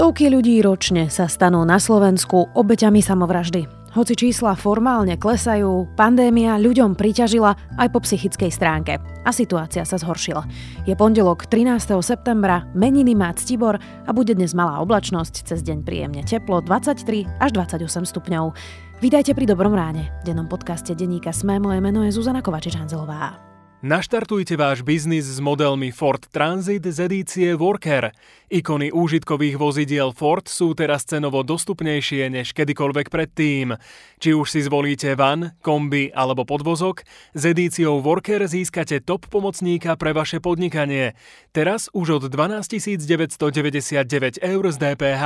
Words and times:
Stovky 0.00 0.32
ľudí 0.32 0.64
ročne 0.64 1.12
sa 1.12 1.28
stanú 1.28 1.60
na 1.68 1.76
Slovensku 1.76 2.48
obeťami 2.56 3.04
samovraždy. 3.04 3.68
Hoci 3.92 4.16
čísla 4.16 4.56
formálne 4.56 5.20
klesajú, 5.20 5.92
pandémia 5.92 6.56
ľuďom 6.56 6.96
priťažila 6.96 7.76
aj 7.76 7.88
po 7.92 8.00
psychickej 8.00 8.48
stránke 8.48 8.96
a 8.96 9.28
situácia 9.28 9.84
sa 9.84 10.00
zhoršila. 10.00 10.48
Je 10.88 10.96
pondelok 10.96 11.52
13. 11.52 12.00
septembra, 12.00 12.64
meniny 12.72 13.12
má 13.12 13.28
Ctibor 13.36 13.76
a 13.76 14.10
bude 14.16 14.32
dnes 14.32 14.56
malá 14.56 14.80
oblačnosť, 14.80 15.44
cez 15.44 15.60
deň 15.60 15.84
príjemne 15.84 16.24
teplo 16.24 16.64
23 16.64 17.28
až 17.36 17.50
28 17.52 17.84
stupňov. 18.08 18.56
Vítajte 19.04 19.36
pri 19.36 19.52
Dobrom 19.52 19.76
ráne. 19.76 20.08
V 20.24 20.32
dennom 20.32 20.48
podcaste 20.48 20.96
denníka 20.96 21.28
Sme 21.36 21.60
moje 21.60 21.84
meno 21.84 22.08
je 22.08 22.16
Zuzana 22.16 22.40
Kovačič-Hanzelová. 22.40 23.49
Naštartujte 23.80 24.60
váš 24.60 24.84
biznis 24.84 25.24
s 25.24 25.40
modelmi 25.40 25.88
Ford 25.88 26.20
Transit 26.28 26.84
z 26.84 27.08
edície 27.08 27.56
Worker. 27.56 28.12
Ikony 28.52 28.92
úžitkových 28.92 29.56
vozidiel 29.56 30.12
Ford 30.12 30.44
sú 30.44 30.76
teraz 30.76 31.08
cenovo 31.08 31.40
dostupnejšie 31.40 32.28
než 32.28 32.52
kedykoľvek 32.52 33.08
predtým. 33.08 33.80
Či 34.20 34.36
už 34.36 34.52
si 34.52 34.60
zvolíte 34.60 35.16
van, 35.16 35.56
kombi 35.64 36.12
alebo 36.12 36.44
podvozok, 36.44 37.08
s 37.32 37.42
edíciou 37.48 38.04
Worker 38.04 38.44
získate 38.44 39.00
top 39.00 39.24
pomocníka 39.32 39.96
pre 39.96 40.12
vaše 40.12 40.44
podnikanie. 40.44 41.16
Teraz 41.56 41.88
už 41.96 42.20
od 42.20 42.24
12 42.28 43.00
999 43.00 44.44
eur 44.44 44.64
z 44.68 44.76
DPH. 44.76 45.24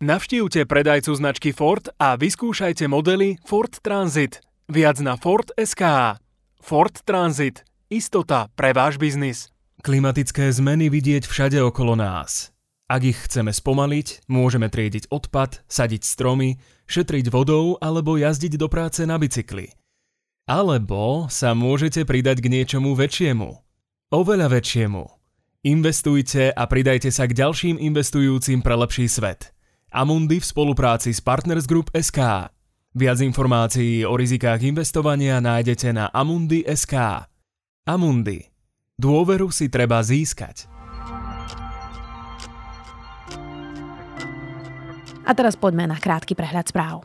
Navštívte 0.00 0.64
predajcu 0.64 1.12
značky 1.12 1.52
Ford 1.52 1.92
a 2.00 2.16
vyskúšajte 2.16 2.88
modely 2.88 3.36
Ford 3.44 3.76
Transit. 3.84 4.40
Viac 4.72 4.96
na 5.04 5.20
Ford 5.20 5.52
SK. 5.60 6.16
Ford 6.66 6.90
Transit. 7.06 7.62
Istota 7.86 8.50
pre 8.58 8.74
váš 8.74 8.98
biznis. 8.98 9.54
Klimatické 9.86 10.50
zmeny 10.50 10.90
vidieť 10.90 11.22
všade 11.22 11.62
okolo 11.62 11.94
nás. 11.94 12.50
Ak 12.90 13.06
ich 13.06 13.14
chceme 13.14 13.54
spomaliť, 13.54 14.26
môžeme 14.26 14.66
triediť 14.66 15.06
odpad, 15.06 15.62
sadiť 15.70 16.02
stromy, 16.02 16.58
šetriť 16.90 17.30
vodou 17.30 17.78
alebo 17.78 18.18
jazdiť 18.18 18.58
do 18.58 18.66
práce 18.66 19.06
na 19.06 19.14
bicykli. 19.14 19.70
Alebo 20.50 21.30
sa 21.30 21.54
môžete 21.54 22.02
pridať 22.02 22.42
k 22.42 22.50
niečomu 22.50 22.98
väčšiemu. 22.98 23.62
Oveľa 24.10 24.50
väčšiemu. 24.50 25.06
Investujte 25.70 26.50
a 26.50 26.66
pridajte 26.66 27.14
sa 27.14 27.30
k 27.30 27.46
ďalším 27.46 27.78
investujúcim 27.78 28.58
pre 28.66 28.74
lepší 28.74 29.06
svet. 29.06 29.54
Amundi 29.94 30.42
v 30.42 30.46
spolupráci 30.50 31.14
s 31.14 31.22
Partners 31.22 31.70
Group 31.70 31.94
SK. 31.94 32.50
Viac 32.96 33.20
informácií 33.20 34.08
o 34.08 34.16
rizikách 34.16 34.64
investovania 34.64 35.36
nájdete 35.36 35.92
na 35.92 36.08
amundi.sk. 36.08 36.96
Amundi. 37.84 38.40
Dôveru 38.96 39.52
si 39.52 39.68
treba 39.68 40.00
získať. 40.00 40.64
A 45.28 45.30
teraz 45.36 45.60
poďme 45.60 45.92
na 45.92 46.00
krátky 46.00 46.32
prehľad 46.32 46.72
správ. 46.72 47.04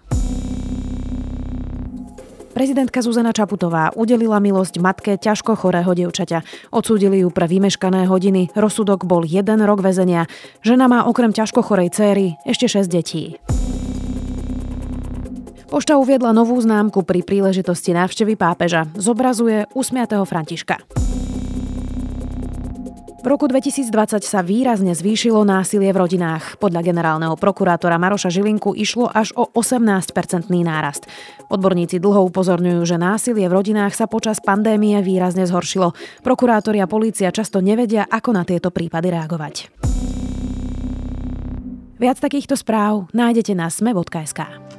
Prezidentka 2.56 3.04
Zuzana 3.04 3.36
Čaputová 3.36 3.92
udelila 3.92 4.40
milosť 4.40 4.80
matke 4.80 5.20
ťažko 5.20 5.60
chorého 5.60 5.92
dievčaťa. 5.92 6.72
Odsúdili 6.72 7.20
ju 7.20 7.36
pre 7.36 7.52
vymeškané 7.52 8.08
hodiny. 8.08 8.48
Rozsudok 8.56 9.04
bol 9.04 9.28
jeden 9.28 9.60
rok 9.68 9.84
väzenia. 9.84 10.24
Žena 10.64 10.88
má 10.88 11.00
okrem 11.04 11.36
ťažko 11.36 11.60
chorej 11.68 11.92
céry 11.92 12.40
ešte 12.48 12.72
6 12.72 12.88
detí. 12.88 13.36
Pošta 15.72 15.96
uviedla 15.96 16.36
novú 16.36 16.60
známku 16.60 17.00
pri 17.08 17.24
príležitosti 17.24 17.96
návštevy 17.96 18.36
pápeža. 18.36 18.92
Zobrazuje 18.92 19.64
usmiatého 19.72 20.28
Františka. 20.28 20.84
V 23.22 23.26
roku 23.30 23.48
2020 23.48 24.20
sa 24.20 24.44
výrazne 24.44 24.92
zvýšilo 24.92 25.48
násilie 25.48 25.96
v 25.96 26.02
rodinách. 26.04 26.60
Podľa 26.60 26.84
generálneho 26.84 27.40
prokurátora 27.40 27.96
Maroša 27.96 28.28
Žilinku 28.28 28.76
išlo 28.76 29.08
až 29.08 29.32
o 29.40 29.48
18-percentný 29.48 30.68
nárast. 30.68 31.08
Odborníci 31.48 32.04
dlho 32.04 32.28
upozorňujú, 32.28 32.82
že 32.84 33.00
násilie 33.00 33.48
v 33.48 33.56
rodinách 33.56 33.96
sa 33.96 34.12
počas 34.12 34.44
pandémie 34.44 35.00
výrazne 35.00 35.48
zhoršilo. 35.48 35.96
Prokurátori 36.20 36.84
a 36.84 36.90
polícia 36.90 37.32
často 37.32 37.64
nevedia, 37.64 38.12
ako 38.12 38.36
na 38.36 38.44
tieto 38.44 38.76
prípady 38.76 39.14
reagovať. 39.14 39.72
Viac 41.96 42.18
takýchto 42.20 42.60
správ 42.60 43.08
nájdete 43.16 43.56
na 43.56 43.72
sme.sk. 43.72 44.71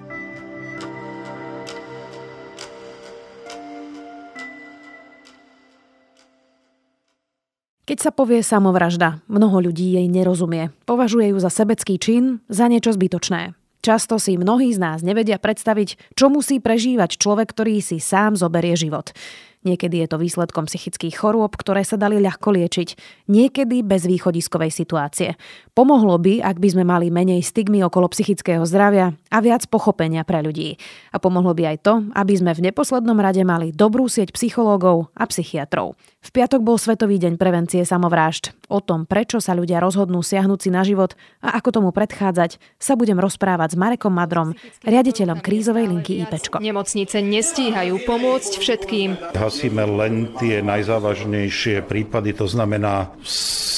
Keď 7.92 8.08
sa 8.08 8.08
povie 8.08 8.40
samovražda, 8.40 9.20
mnoho 9.28 9.68
ľudí 9.68 9.92
jej 10.00 10.08
nerozumie. 10.08 10.72
Považuje 10.88 11.28
ju 11.28 11.36
za 11.36 11.52
sebecký 11.52 12.00
čin, 12.00 12.40
za 12.48 12.64
niečo 12.64 12.88
zbytočné. 12.96 13.52
Často 13.84 14.16
si 14.16 14.40
mnohí 14.40 14.72
z 14.72 14.80
nás 14.80 15.04
nevedia 15.04 15.36
predstaviť, 15.36 16.16
čo 16.16 16.32
musí 16.32 16.56
prežívať 16.56 17.20
človek, 17.20 17.52
ktorý 17.52 17.84
si 17.84 18.00
sám 18.00 18.40
zoberie 18.40 18.80
život. 18.80 19.12
Niekedy 19.62 20.02
je 20.02 20.08
to 20.10 20.18
výsledkom 20.18 20.66
psychických 20.66 21.14
chorôb, 21.14 21.54
ktoré 21.54 21.86
sa 21.86 21.94
dali 21.94 22.18
ľahko 22.18 22.50
liečiť. 22.50 22.88
Niekedy 23.30 23.86
bez 23.86 24.10
východiskovej 24.10 24.74
situácie. 24.74 25.38
Pomohlo 25.70 26.18
by, 26.18 26.42
ak 26.42 26.58
by 26.58 26.68
sme 26.74 26.84
mali 26.84 27.14
menej 27.14 27.46
stigmy 27.46 27.78
okolo 27.86 28.10
psychického 28.10 28.66
zdravia 28.66 29.14
a 29.30 29.38
viac 29.38 29.70
pochopenia 29.70 30.26
pre 30.26 30.42
ľudí. 30.42 30.76
A 31.14 31.22
pomohlo 31.22 31.54
by 31.54 31.74
aj 31.74 31.78
to, 31.86 31.94
aby 32.10 32.34
sme 32.34 32.52
v 32.58 32.68
neposlednom 32.70 33.16
rade 33.22 33.46
mali 33.46 33.70
dobrú 33.70 34.10
sieť 34.10 34.34
psychológov 34.34 35.14
a 35.14 35.30
psychiatrov. 35.30 35.94
V 36.22 36.30
piatok 36.30 36.62
bol 36.62 36.78
Svetový 36.78 37.18
deň 37.18 37.34
prevencie 37.34 37.82
samovrážd. 37.82 38.54
O 38.70 38.78
tom, 38.78 39.10
prečo 39.10 39.42
sa 39.42 39.58
ľudia 39.58 39.82
rozhodnú 39.82 40.22
siahnuť 40.22 40.58
si 40.62 40.70
na 40.70 40.86
život 40.86 41.18
a 41.42 41.58
ako 41.58 41.82
tomu 41.82 41.90
predchádzať, 41.90 42.62
sa 42.78 42.94
budem 42.94 43.18
rozprávať 43.18 43.74
s 43.74 43.76
Marekom 43.76 44.14
Madrom, 44.14 44.54
riaditeľom 44.86 45.42
krízovej 45.42 45.90
linky 45.90 46.22
IPčko. 46.22 46.62
Nemocnice 46.62 47.18
nestíhajú 47.20 48.06
pomôcť 48.06 48.52
všetkým. 48.54 49.18
Hasíme 49.52 49.84
len 49.84 50.32
tie 50.40 50.64
najzávažnejšie 50.64 51.84
prípady, 51.84 52.32
to 52.32 52.48
znamená 52.48 53.12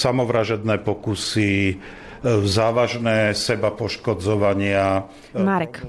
samovražedné 0.06 0.78
pokusy, 0.86 1.82
závažné 2.22 3.34
seba 3.34 3.74
poškodzovania. 3.74 5.10
Marek, 5.34 5.82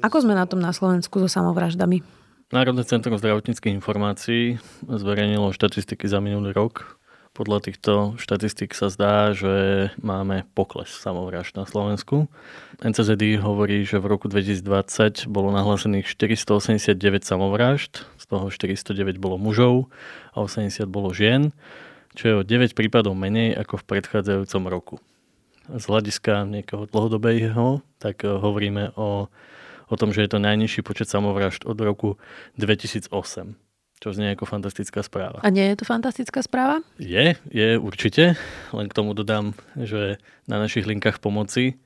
ako 0.00 0.24
sme 0.24 0.32
na 0.32 0.48
tom 0.48 0.64
na 0.64 0.72
Slovensku 0.72 1.20
so 1.20 1.28
samovraždami? 1.28 2.00
Národné 2.48 2.80
centrum 2.88 3.20
zdravotníckých 3.20 3.76
informácií 3.76 4.56
zverejnilo 4.88 5.52
štatistiky 5.52 6.08
za 6.08 6.24
minulý 6.24 6.56
rok. 6.56 6.96
Podľa 7.30 7.58
týchto 7.62 7.92
štatistík 8.18 8.74
sa 8.74 8.90
zdá, 8.90 9.30
že 9.30 9.88
máme 10.02 10.42
pokles 10.58 10.90
samovražd 10.90 11.54
na 11.54 11.62
Slovensku. 11.62 12.26
NCZD 12.82 13.38
hovorí, 13.38 13.86
že 13.86 14.02
v 14.02 14.10
roku 14.10 14.26
2020 14.26 15.30
bolo 15.30 15.54
nahlásených 15.54 16.10
489 16.10 16.98
samovražd, 17.22 18.02
z 18.18 18.24
toho 18.26 18.50
409 18.50 19.22
bolo 19.22 19.38
mužov 19.38 19.86
a 20.34 20.42
80 20.42 20.90
bolo 20.90 21.14
žien, 21.14 21.54
čo 22.18 22.24
je 22.26 22.34
o 22.40 22.42
9 22.42 22.74
prípadov 22.74 23.14
menej 23.14 23.54
ako 23.54 23.78
v 23.78 23.86
predchádzajúcom 23.86 24.62
roku. 24.66 24.94
Z 25.70 25.86
hľadiska 25.86 26.50
nejakého 26.50 26.90
dlhodobého, 26.90 27.78
tak 28.02 28.26
hovoríme 28.26 28.98
o 28.98 29.30
o 29.90 29.98
tom, 29.98 30.14
že 30.14 30.22
je 30.24 30.30
to 30.30 30.38
najnižší 30.38 30.86
počet 30.86 31.10
samovražd 31.10 31.66
od 31.66 31.76
roku 31.82 32.16
2008. 32.56 33.69
Čo 34.00 34.16
znie 34.16 34.32
ako 34.32 34.48
fantastická 34.48 35.04
správa. 35.04 35.44
A 35.44 35.52
nie 35.52 35.68
je 35.68 35.76
to 35.76 35.84
fantastická 35.84 36.40
správa? 36.40 36.80
Je, 36.96 37.36
je 37.52 37.68
určite. 37.76 38.32
Len 38.72 38.86
k 38.88 38.96
tomu 38.96 39.12
dodám, 39.12 39.52
že 39.76 40.16
na 40.48 40.56
našich 40.56 40.88
linkách 40.88 41.20
pomoci 41.20 41.76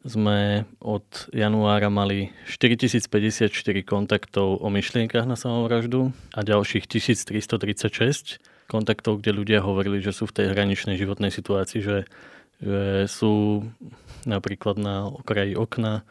sme 0.00 0.64
od 0.80 1.04
januára 1.30 1.92
mali 1.92 2.32
4054 2.48 3.52
kontaktov 3.84 4.64
o 4.64 4.68
myšlienkach 4.72 5.28
na 5.28 5.36
samovraždu 5.36 6.16
a 6.32 6.40
ďalších 6.40 6.88
1336 6.88 8.40
kontaktov, 8.66 9.20
kde 9.20 9.36
ľudia 9.36 9.60
hovorili, 9.60 10.00
že 10.00 10.16
sú 10.16 10.24
v 10.26 10.42
tej 10.42 10.56
hraničnej 10.56 10.96
životnej 10.96 11.28
situácii, 11.28 11.84
že, 11.84 12.08
že 12.64 13.06
sú 13.12 13.68
napríklad 14.24 14.80
na 14.80 15.04
okraji 15.06 15.52
okna 15.52 16.02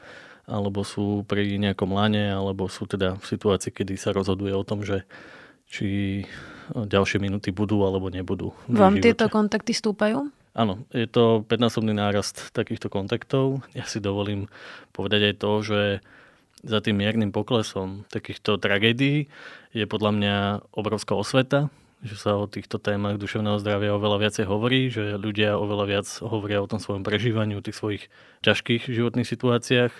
alebo 0.51 0.83
sú 0.83 1.24
pri 1.24 1.48
nejakom 1.56 1.95
lane, 1.95 2.27
alebo 2.27 2.68
sú 2.68 2.83
teda 2.83 3.15
v 3.15 3.25
situácii, 3.25 3.71
kedy 3.71 3.95
sa 3.95 4.12
rozhoduje 4.12 4.51
o 4.51 4.68
tom, 4.68 4.83
že 4.83 5.07
či 5.71 5.88
ďalšie 6.75 7.23
minúty 7.23 7.56
budú 7.56 7.88
alebo 7.88 8.12
nebudú. 8.12 8.51
Vám 8.68 9.00
tieto 9.00 9.31
kontakty 9.31 9.71
stúpajú? 9.71 10.27
Áno, 10.51 10.83
je 10.91 11.07
to 11.07 11.47
5-násobný 11.47 11.95
nárast 11.95 12.51
takýchto 12.51 12.91
kontaktov. 12.91 13.63
Ja 13.71 13.88
si 13.88 14.03
dovolím 14.03 14.51
povedať 14.91 15.31
aj 15.31 15.35
to, 15.39 15.51
že 15.63 15.81
za 16.62 16.83
tým 16.83 17.00
miernym 17.00 17.31
poklesom 17.31 18.03
takýchto 18.12 18.59
tragédií 18.59 19.31
je 19.71 19.85
podľa 19.88 20.12
mňa 20.12 20.35
obrovská 20.75 21.15
osveta, 21.15 21.71
že 22.03 22.19
sa 22.19 22.35
o 22.35 22.51
týchto 22.51 22.77
témach 22.77 23.15
duševného 23.15 23.62
zdravia 23.63 23.95
oveľa 23.95 24.27
viacej 24.27 24.45
hovorí, 24.45 24.91
že 24.91 25.15
ľudia 25.15 25.56
oveľa 25.56 25.85
viac 25.88 26.07
hovoria 26.19 26.59
o 26.59 26.69
tom 26.69 26.83
svojom 26.83 27.07
prežívaní, 27.07 27.56
o 27.56 27.63
tých 27.63 27.79
svojich 27.79 28.03
ťažkých 28.44 28.91
životných 28.91 29.29
situáciách 29.29 29.94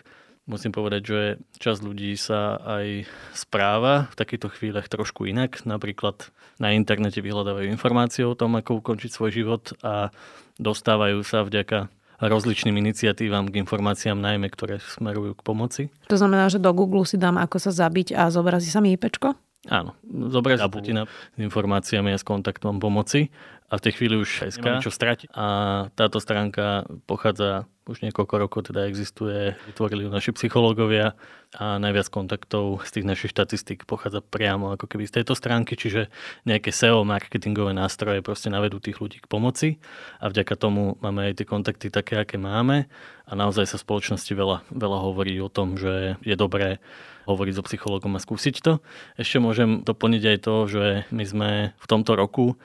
Musím 0.52 0.76
povedať, 0.76 1.02
že 1.08 1.20
časť 1.64 1.80
ľudí 1.80 2.12
sa 2.20 2.60
aj 2.60 3.08
správa 3.32 4.12
v 4.12 4.16
takýchto 4.20 4.52
chvíľach 4.52 4.92
trošku 4.92 5.24
inak. 5.24 5.64
Napríklad 5.64 6.28
na 6.60 6.76
internete 6.76 7.24
vyhľadávajú 7.24 7.72
informácie 7.72 8.28
o 8.28 8.36
tom, 8.36 8.60
ako 8.60 8.84
ukončiť 8.84 9.16
svoj 9.16 9.32
život 9.32 9.72
a 9.80 10.12
dostávajú 10.60 11.24
sa 11.24 11.48
vďaka 11.48 11.88
rozličným 12.20 12.76
iniciatívam 12.84 13.48
k 13.48 13.64
informáciám 13.64 14.20
najmä, 14.20 14.52
ktoré 14.52 14.84
smerujú 14.84 15.40
k 15.40 15.42
pomoci. 15.42 15.84
To 16.12 16.20
znamená, 16.20 16.52
že 16.52 16.60
do 16.60 16.76
Google 16.76 17.08
si 17.08 17.16
dám, 17.16 17.40
ako 17.40 17.58
sa 17.58 17.72
zabiť 17.72 18.12
a 18.12 18.28
zobrazí 18.28 18.68
sa 18.68 18.84
mi 18.84 18.92
IPčko? 18.94 19.34
Áno, 19.70 19.96
zobrazí 20.04 20.60
sa 20.60 21.06
s 21.06 21.38
informáciami 21.38 22.12
a 22.12 22.18
s 22.18 22.26
kontaktom 22.26 22.82
pomoci 22.82 23.32
a 23.72 23.80
v 23.80 23.84
tej 23.88 23.94
chvíli 23.96 24.20
už 24.20 24.52
SK, 24.52 24.84
čo 24.84 24.92
stratiť. 24.92 25.32
A 25.32 25.48
táto 25.96 26.20
stránka 26.20 26.84
pochádza 27.08 27.72
už 27.88 28.04
niekoľko 28.04 28.36
rokov, 28.38 28.60
teda 28.70 28.86
existuje, 28.86 29.56
vytvorili 29.66 30.06
ju 30.06 30.10
naši 30.12 30.32
psychológovia 30.36 31.16
a 31.58 31.82
najviac 31.82 32.08
kontaktov 32.08 32.84
z 32.88 33.00
tých 33.00 33.06
našich 33.08 33.32
štatistík 33.36 33.84
pochádza 33.84 34.24
priamo 34.24 34.72
ako 34.72 34.86
keby 34.86 35.10
z 35.10 35.20
tejto 35.20 35.34
stránky, 35.36 35.76
čiže 35.76 36.08
nejaké 36.48 36.72
SEO 36.72 37.04
marketingové 37.04 37.76
nástroje 37.76 38.24
proste 38.24 38.48
navedú 38.48 38.80
tých 38.80 39.02
ľudí 39.02 39.20
k 39.20 39.28
pomoci 39.28 39.82
a 40.22 40.30
vďaka 40.32 40.54
tomu 40.56 40.96
máme 41.04 41.32
aj 41.32 41.42
tie 41.42 41.48
kontakty 41.50 41.88
také, 41.92 42.22
aké 42.22 42.40
máme 42.40 42.88
a 43.28 43.32
naozaj 43.34 43.68
sa 43.68 43.76
v 43.82 43.86
spoločnosti 43.88 44.32
veľa, 44.32 44.58
veľa 44.72 45.00
hovorí 45.02 45.36
o 45.44 45.52
tom, 45.52 45.76
že 45.76 46.22
je 46.24 46.36
dobré 46.38 46.80
hovoriť 47.28 47.54
so 47.60 47.64
psychologom 47.66 48.16
a 48.16 48.24
skúsiť 48.24 48.56
to. 48.62 48.80
Ešte 49.20 49.42
môžem 49.44 49.84
doplniť 49.84 50.24
aj 50.36 50.38
to, 50.44 50.56
že 50.70 50.84
my 51.12 51.24
sme 51.28 51.50
v 51.76 51.86
tomto 51.90 52.16
roku 52.16 52.56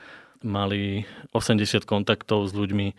mali 0.41 1.05
80 1.33 1.85
kontaktov 1.85 2.49
s 2.49 2.53
ľuďmi 2.53 2.93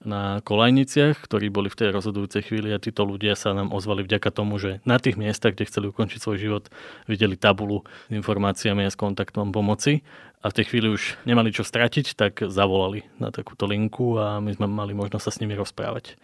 na 0.00 0.40
kolajniciach, 0.40 1.20
ktorí 1.20 1.52
boli 1.52 1.68
v 1.68 1.76
tej 1.76 1.88
rozhodujúcej 1.92 2.40
chvíli 2.40 2.72
a 2.72 2.80
títo 2.80 3.04
ľudia 3.04 3.36
sa 3.36 3.52
nám 3.52 3.68
ozvali 3.68 4.00
vďaka 4.00 4.32
tomu, 4.32 4.56
že 4.56 4.80
na 4.88 4.96
tých 4.96 5.20
miestach, 5.20 5.52
kde 5.52 5.68
chceli 5.68 5.92
ukončiť 5.92 6.18
svoj 6.24 6.38
život, 6.40 6.64
videli 7.04 7.36
tabulu 7.36 7.84
s 8.08 8.12
informáciami 8.16 8.88
a 8.88 8.92
s 8.92 8.96
kontaktom 8.96 9.52
pomoci 9.52 10.00
a 10.40 10.48
v 10.48 10.56
tej 10.56 10.72
chvíli 10.72 10.88
už 10.88 11.20
nemali 11.28 11.52
čo 11.52 11.68
stratiť, 11.68 12.16
tak 12.16 12.48
zavolali 12.48 13.04
na 13.20 13.28
takúto 13.28 13.68
linku 13.68 14.16
a 14.16 14.40
my 14.40 14.48
sme 14.56 14.72
mali 14.72 14.96
možnosť 14.96 15.24
sa 15.28 15.32
s 15.36 15.40
nimi 15.44 15.52
rozprávať. 15.52 16.16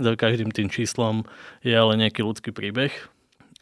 Za 0.00 0.16
každým 0.16 0.48
tým 0.48 0.72
číslom 0.72 1.28
je 1.60 1.76
ale 1.76 2.00
nejaký 2.00 2.24
ľudský 2.24 2.56
príbeh. 2.56 2.90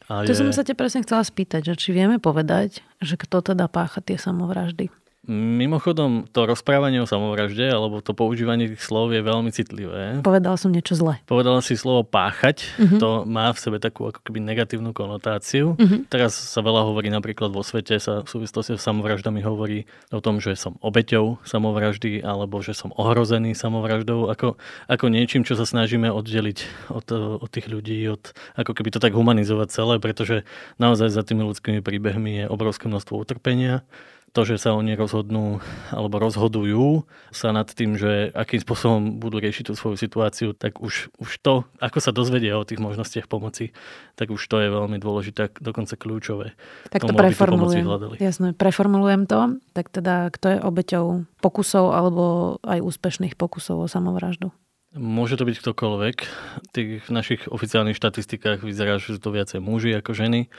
A 0.07 0.23
to 0.23 0.31
je... 0.31 0.39
som 0.39 0.55
sa 0.55 0.63
te 0.63 0.79
presne 0.79 1.03
chcela 1.03 1.27
spýtať, 1.27 1.67
že 1.67 1.75
či 1.75 1.91
vieme 1.91 2.23
povedať, 2.23 2.87
že 3.03 3.19
kto 3.19 3.43
teda 3.43 3.67
pácha 3.67 3.99
tie 3.99 4.15
samovraždy. 4.15 5.02
Mimochodom, 5.31 6.27
to 6.35 6.51
rozprávanie 6.51 6.99
o 6.99 7.07
samovražde 7.07 7.71
alebo 7.71 8.03
to 8.03 8.11
používanie 8.11 8.67
tých 8.67 8.83
slov 8.83 9.15
je 9.15 9.23
veľmi 9.23 9.55
citlivé. 9.55 10.19
Povedal 10.19 10.59
som 10.59 10.75
niečo 10.75 10.99
zle. 10.99 11.23
Povedala 11.31 11.63
si 11.63 11.79
slovo 11.79 12.03
páchať, 12.03 12.67
uh-huh. 12.75 12.99
to 12.99 13.11
má 13.23 13.55
v 13.55 13.59
sebe 13.63 13.79
takú 13.79 14.11
ako 14.11 14.19
keby 14.19 14.43
negatívnu 14.43 14.91
konotáciu. 14.91 15.79
Uh-huh. 15.79 16.03
Teraz 16.11 16.35
sa 16.35 16.59
veľa 16.59 16.91
hovorí 16.91 17.07
napríklad 17.07 17.55
vo 17.55 17.63
svete, 17.63 18.03
sa 18.03 18.27
v 18.27 18.35
súvislosti 18.35 18.75
s 18.75 18.83
samovraždami 18.83 19.47
hovorí 19.47 19.87
o 20.11 20.19
tom, 20.19 20.43
že 20.43 20.59
som 20.59 20.75
obeťou 20.83 21.39
samovraždy 21.47 22.19
alebo 22.27 22.59
že 22.59 22.75
som 22.75 22.91
ohrozený 22.91 23.55
samovraždou, 23.55 24.27
ako, 24.27 24.59
ako 24.91 25.07
niečím, 25.07 25.47
čo 25.47 25.55
sa 25.55 25.63
snažíme 25.63 26.11
oddeliť 26.11 26.91
od, 26.91 27.07
od 27.39 27.47
tých 27.47 27.71
ľudí, 27.71 28.11
od, 28.11 28.35
ako 28.59 28.75
keby 28.75 28.91
to 28.91 28.99
tak 28.99 29.15
humanizovať 29.15 29.71
celé, 29.71 30.03
pretože 30.03 30.43
naozaj 30.83 31.15
za 31.15 31.23
tými 31.23 31.47
ľudskými 31.47 31.79
príbehmi 31.79 32.43
je 32.43 32.45
obrovské 32.51 32.91
množstvo 32.91 33.23
utrpenia 33.23 33.87
to, 34.33 34.49
že 34.49 34.57
sa 34.57 34.73
oni 34.73 34.97
rozhodnú 34.97 35.61
alebo 35.93 36.17
rozhodujú 36.17 37.05
sa 37.29 37.53
nad 37.53 37.69
tým, 37.69 38.01
že 38.01 38.33
akým 38.33 38.65
spôsobom 38.65 39.21
budú 39.21 39.37
riešiť 39.45 39.69
tú 39.69 39.73
svoju 39.77 40.01
situáciu, 40.01 40.57
tak 40.57 40.81
už, 40.81 41.13
už 41.21 41.31
to, 41.45 41.69
ako 41.85 41.99
sa 42.01 42.17
dozvedia 42.17 42.57
o 42.57 42.65
tých 42.65 42.81
možnostiach 42.81 43.29
pomoci, 43.29 43.77
tak 44.17 44.33
už 44.33 44.41
to 44.41 44.57
je 44.65 44.73
veľmi 44.73 44.97
dôležité, 44.97 45.53
dokonca 45.61 45.95
kľúčové. 46.01 46.57
Tak 46.89 47.05
to 47.05 47.13
preformulujem. 47.13 47.85
Jasné, 48.17 48.57
preformulujem 48.57 49.29
to. 49.29 49.61
Tak 49.77 49.93
teda, 49.93 50.33
kto 50.33 50.47
je 50.57 50.59
obeťou 50.65 51.05
pokusov 51.45 51.93
alebo 51.93 52.57
aj 52.65 52.81
úspešných 52.81 53.37
pokusov 53.37 53.85
o 53.85 53.87
samovraždu? 53.87 54.49
Môže 54.93 55.41
to 55.41 55.49
byť 55.49 55.57
ktokoľvek. 55.57 56.17
V 56.21 56.69
tých 56.69 57.09
našich 57.09 57.49
oficiálnych 57.49 57.97
štatistikách 57.97 58.61
vyzerá, 58.61 59.01
že 59.01 59.17
sú 59.17 59.21
to 59.21 59.33
viacej 59.33 59.61
muži 59.61 59.97
ako 59.97 60.13
ženy 60.13 60.53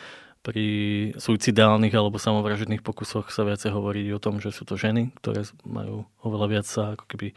pri 0.44 0.68
suicidálnych 1.16 1.96
alebo 1.96 2.20
samovražedných 2.20 2.84
pokusoch 2.84 3.32
sa 3.32 3.48
viacej 3.48 3.72
hovorí 3.72 4.04
o 4.12 4.20
tom, 4.20 4.44
že 4.44 4.52
sú 4.52 4.68
to 4.68 4.76
ženy, 4.76 5.16
ktoré 5.24 5.48
majú 5.64 6.04
oveľa 6.20 6.48
viac 6.52 6.66
sa 6.68 7.00
ako 7.00 7.08
keby 7.08 7.32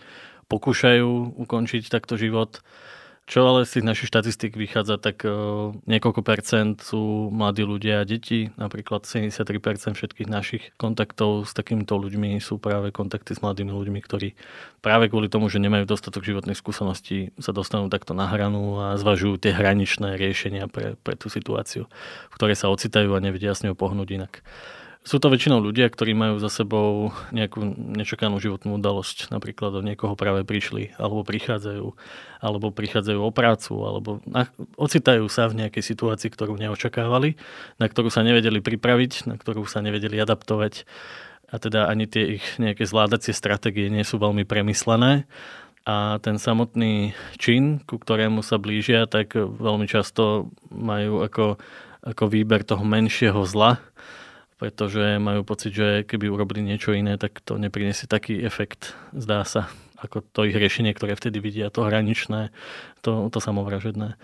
pokúšajú 0.50 1.38
ukončiť 1.38 1.86
takto 1.86 2.18
život. 2.18 2.66
Čo 3.26 3.42
ale 3.42 3.66
z 3.66 3.82
tých 3.82 3.88
našich 3.90 4.10
štatistík 4.14 4.54
vychádza, 4.54 5.02
tak 5.02 5.26
uh, 5.26 5.74
niekoľko 5.90 6.22
percent 6.22 6.78
sú 6.78 7.26
mladí 7.34 7.66
ľudia 7.66 8.00
a 8.02 8.06
deti. 8.06 8.54
Napríklad 8.54 9.02
73% 9.02 9.98
všetkých 9.98 10.30
našich 10.30 10.70
kontaktov 10.78 11.42
s 11.42 11.50
takýmito 11.50 11.98
ľuďmi 11.98 12.38
sú 12.38 12.62
práve 12.62 12.94
kontakty 12.94 13.34
s 13.34 13.42
mladými 13.42 13.74
ľuďmi, 13.74 13.98
ktorí 13.98 14.38
práve 14.78 15.10
kvôli 15.10 15.26
tomu, 15.26 15.50
že 15.50 15.58
nemajú 15.58 15.90
dostatok 15.90 16.22
životných 16.22 16.54
skúseností, 16.54 17.34
sa 17.42 17.50
dostanú 17.50 17.90
takto 17.90 18.14
na 18.14 18.30
hranu 18.30 18.78
a 18.78 18.86
zvažujú 18.94 19.42
tie 19.42 19.50
hraničné 19.50 20.14
riešenia 20.14 20.70
pre, 20.70 20.94
pre 21.02 21.18
tú 21.18 21.26
situáciu, 21.26 21.90
v 22.30 22.34
ktorej 22.38 22.54
sa 22.54 22.70
ocitajú 22.70 23.10
a 23.10 23.18
nevedia 23.18 23.58
s 23.58 23.66
ňou 23.66 23.74
pohnúť 23.74 24.22
inak. 24.22 24.46
Sú 25.06 25.22
to 25.22 25.30
väčšinou 25.30 25.62
ľudia, 25.62 25.86
ktorí 25.86 26.18
majú 26.18 26.42
za 26.42 26.50
sebou 26.50 27.14
nejakú 27.30 27.62
nečakanú 27.78 28.42
životnú 28.42 28.74
udalosť. 28.74 29.30
Napríklad 29.30 29.78
od 29.78 29.86
niekoho 29.86 30.18
práve 30.18 30.42
prišli, 30.42 30.98
alebo 30.98 31.22
prichádzajú, 31.22 31.94
alebo 32.42 32.74
prichádzajú 32.74 33.20
o 33.22 33.30
prácu, 33.30 33.74
alebo 33.86 34.18
ocitajú 34.74 35.30
sa 35.30 35.46
v 35.46 35.62
nejakej 35.62 35.94
situácii, 35.94 36.26
ktorú 36.26 36.58
neočakávali, 36.58 37.38
na 37.78 37.86
ktorú 37.86 38.10
sa 38.10 38.26
nevedeli 38.26 38.58
pripraviť, 38.58 39.30
na 39.30 39.38
ktorú 39.38 39.62
sa 39.70 39.78
nevedeli 39.78 40.18
adaptovať. 40.18 40.82
A 41.54 41.62
teda 41.62 41.86
ani 41.86 42.10
tie 42.10 42.42
ich 42.42 42.58
nejaké 42.58 42.82
zvládacie 42.82 43.30
stratégie 43.30 43.86
nie 43.86 44.02
sú 44.02 44.18
veľmi 44.18 44.42
premyslené 44.42 45.30
a 45.86 46.18
ten 46.18 46.34
samotný 46.34 47.14
čin, 47.38 47.78
ku 47.86 48.02
ktorému 48.02 48.42
sa 48.42 48.58
blížia, 48.58 49.06
tak 49.06 49.38
veľmi 49.38 49.86
často 49.86 50.50
majú 50.74 51.22
ako, 51.22 51.62
ako 52.02 52.24
výber 52.26 52.66
toho 52.66 52.82
menšieho 52.82 53.46
zla, 53.46 53.78
pretože 54.56 55.20
majú 55.20 55.44
pocit, 55.44 55.76
že 55.76 55.88
keby 56.08 56.32
urobili 56.32 56.64
niečo 56.64 56.96
iné, 56.96 57.20
tak 57.20 57.44
to 57.44 57.60
nepriniesie 57.60 58.08
taký 58.08 58.40
efekt, 58.40 58.96
zdá 59.12 59.44
sa, 59.44 59.68
ako 60.00 60.24
to 60.32 60.48
ich 60.48 60.56
riešenie, 60.56 60.96
ktoré 60.96 61.12
vtedy 61.12 61.40
vidia, 61.40 61.68
to 61.68 61.84
hraničné, 61.84 62.52
to, 63.04 63.28
to 63.28 63.38
samovražedné. 63.40 64.16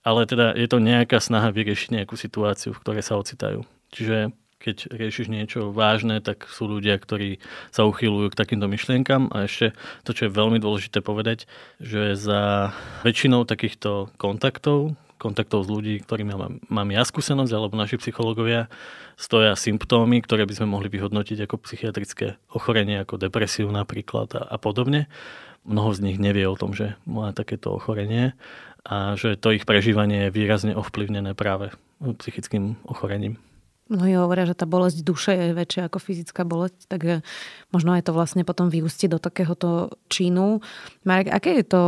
Ale 0.00 0.20
teda 0.24 0.56
je 0.56 0.66
to 0.70 0.78
nejaká 0.80 1.18
snaha 1.20 1.50
vyriešiť 1.52 2.02
nejakú 2.02 2.14
situáciu, 2.16 2.72
v 2.72 2.80
ktorej 2.80 3.04
sa 3.04 3.18
ocitajú. 3.20 3.66
Čiže 3.90 4.32
keď 4.60 4.92
riešiš 4.92 5.32
niečo 5.32 5.72
vážne, 5.72 6.20
tak 6.20 6.44
sú 6.44 6.68
ľudia, 6.68 7.00
ktorí 7.00 7.40
sa 7.72 7.88
uchylujú 7.88 8.28
k 8.30 8.38
takýmto 8.38 8.68
myšlienkam. 8.68 9.32
A 9.32 9.48
ešte 9.48 9.72
to, 10.04 10.12
čo 10.12 10.28
je 10.28 10.36
veľmi 10.36 10.60
dôležité 10.60 11.00
povedať, 11.00 11.48
že 11.80 12.12
za 12.12 12.76
väčšinou 13.02 13.48
takýchto 13.48 14.12
kontaktov, 14.20 14.94
kontaktov 15.20 15.62
s 15.62 15.68
ľudí, 15.68 16.00
ktorými 16.00 16.32
mám, 16.32 16.56
mám 16.72 16.88
ja 16.88 17.04
skúsenosť, 17.04 17.52
alebo 17.52 17.76
naši 17.76 18.00
psychológovia, 18.00 18.72
stoja 19.20 19.52
symptómy, 19.52 20.24
ktoré 20.24 20.48
by 20.48 20.56
sme 20.56 20.72
mohli 20.72 20.88
vyhodnotiť 20.88 21.44
ako 21.44 21.60
psychiatrické 21.68 22.40
ochorenie, 22.56 23.04
ako 23.04 23.20
depresiu 23.20 23.68
napríklad 23.68 24.32
a, 24.32 24.48
a 24.48 24.56
podobne. 24.56 25.12
Mnoho 25.68 25.92
z 25.92 26.00
nich 26.00 26.16
nevie 26.16 26.48
o 26.48 26.56
tom, 26.56 26.72
že 26.72 26.96
má 27.04 27.36
takéto 27.36 27.76
ochorenie 27.76 28.32
a 28.88 29.12
že 29.20 29.36
to 29.36 29.52
ich 29.52 29.68
prežívanie 29.68 30.32
je 30.32 30.34
výrazne 30.34 30.72
ovplyvnené 30.72 31.36
práve 31.36 31.68
psychickým 32.00 32.80
ochorením. 32.88 33.36
Mnohí 33.90 34.14
hovoria, 34.14 34.46
že 34.46 34.54
tá 34.54 34.70
bolesť 34.70 35.02
duše 35.02 35.34
je 35.34 35.50
väčšia 35.50 35.90
ako 35.90 35.98
fyzická 35.98 36.46
bolesť, 36.46 36.86
takže 36.86 37.26
možno 37.74 37.98
aj 37.98 38.06
to 38.06 38.14
vlastne 38.14 38.46
potom 38.46 38.70
vyústi 38.70 39.10
do 39.10 39.18
takéhoto 39.18 39.98
činu. 40.06 40.62
Marek, 41.02 41.34
aké 41.34 41.58
je 41.58 41.66
to 41.66 41.82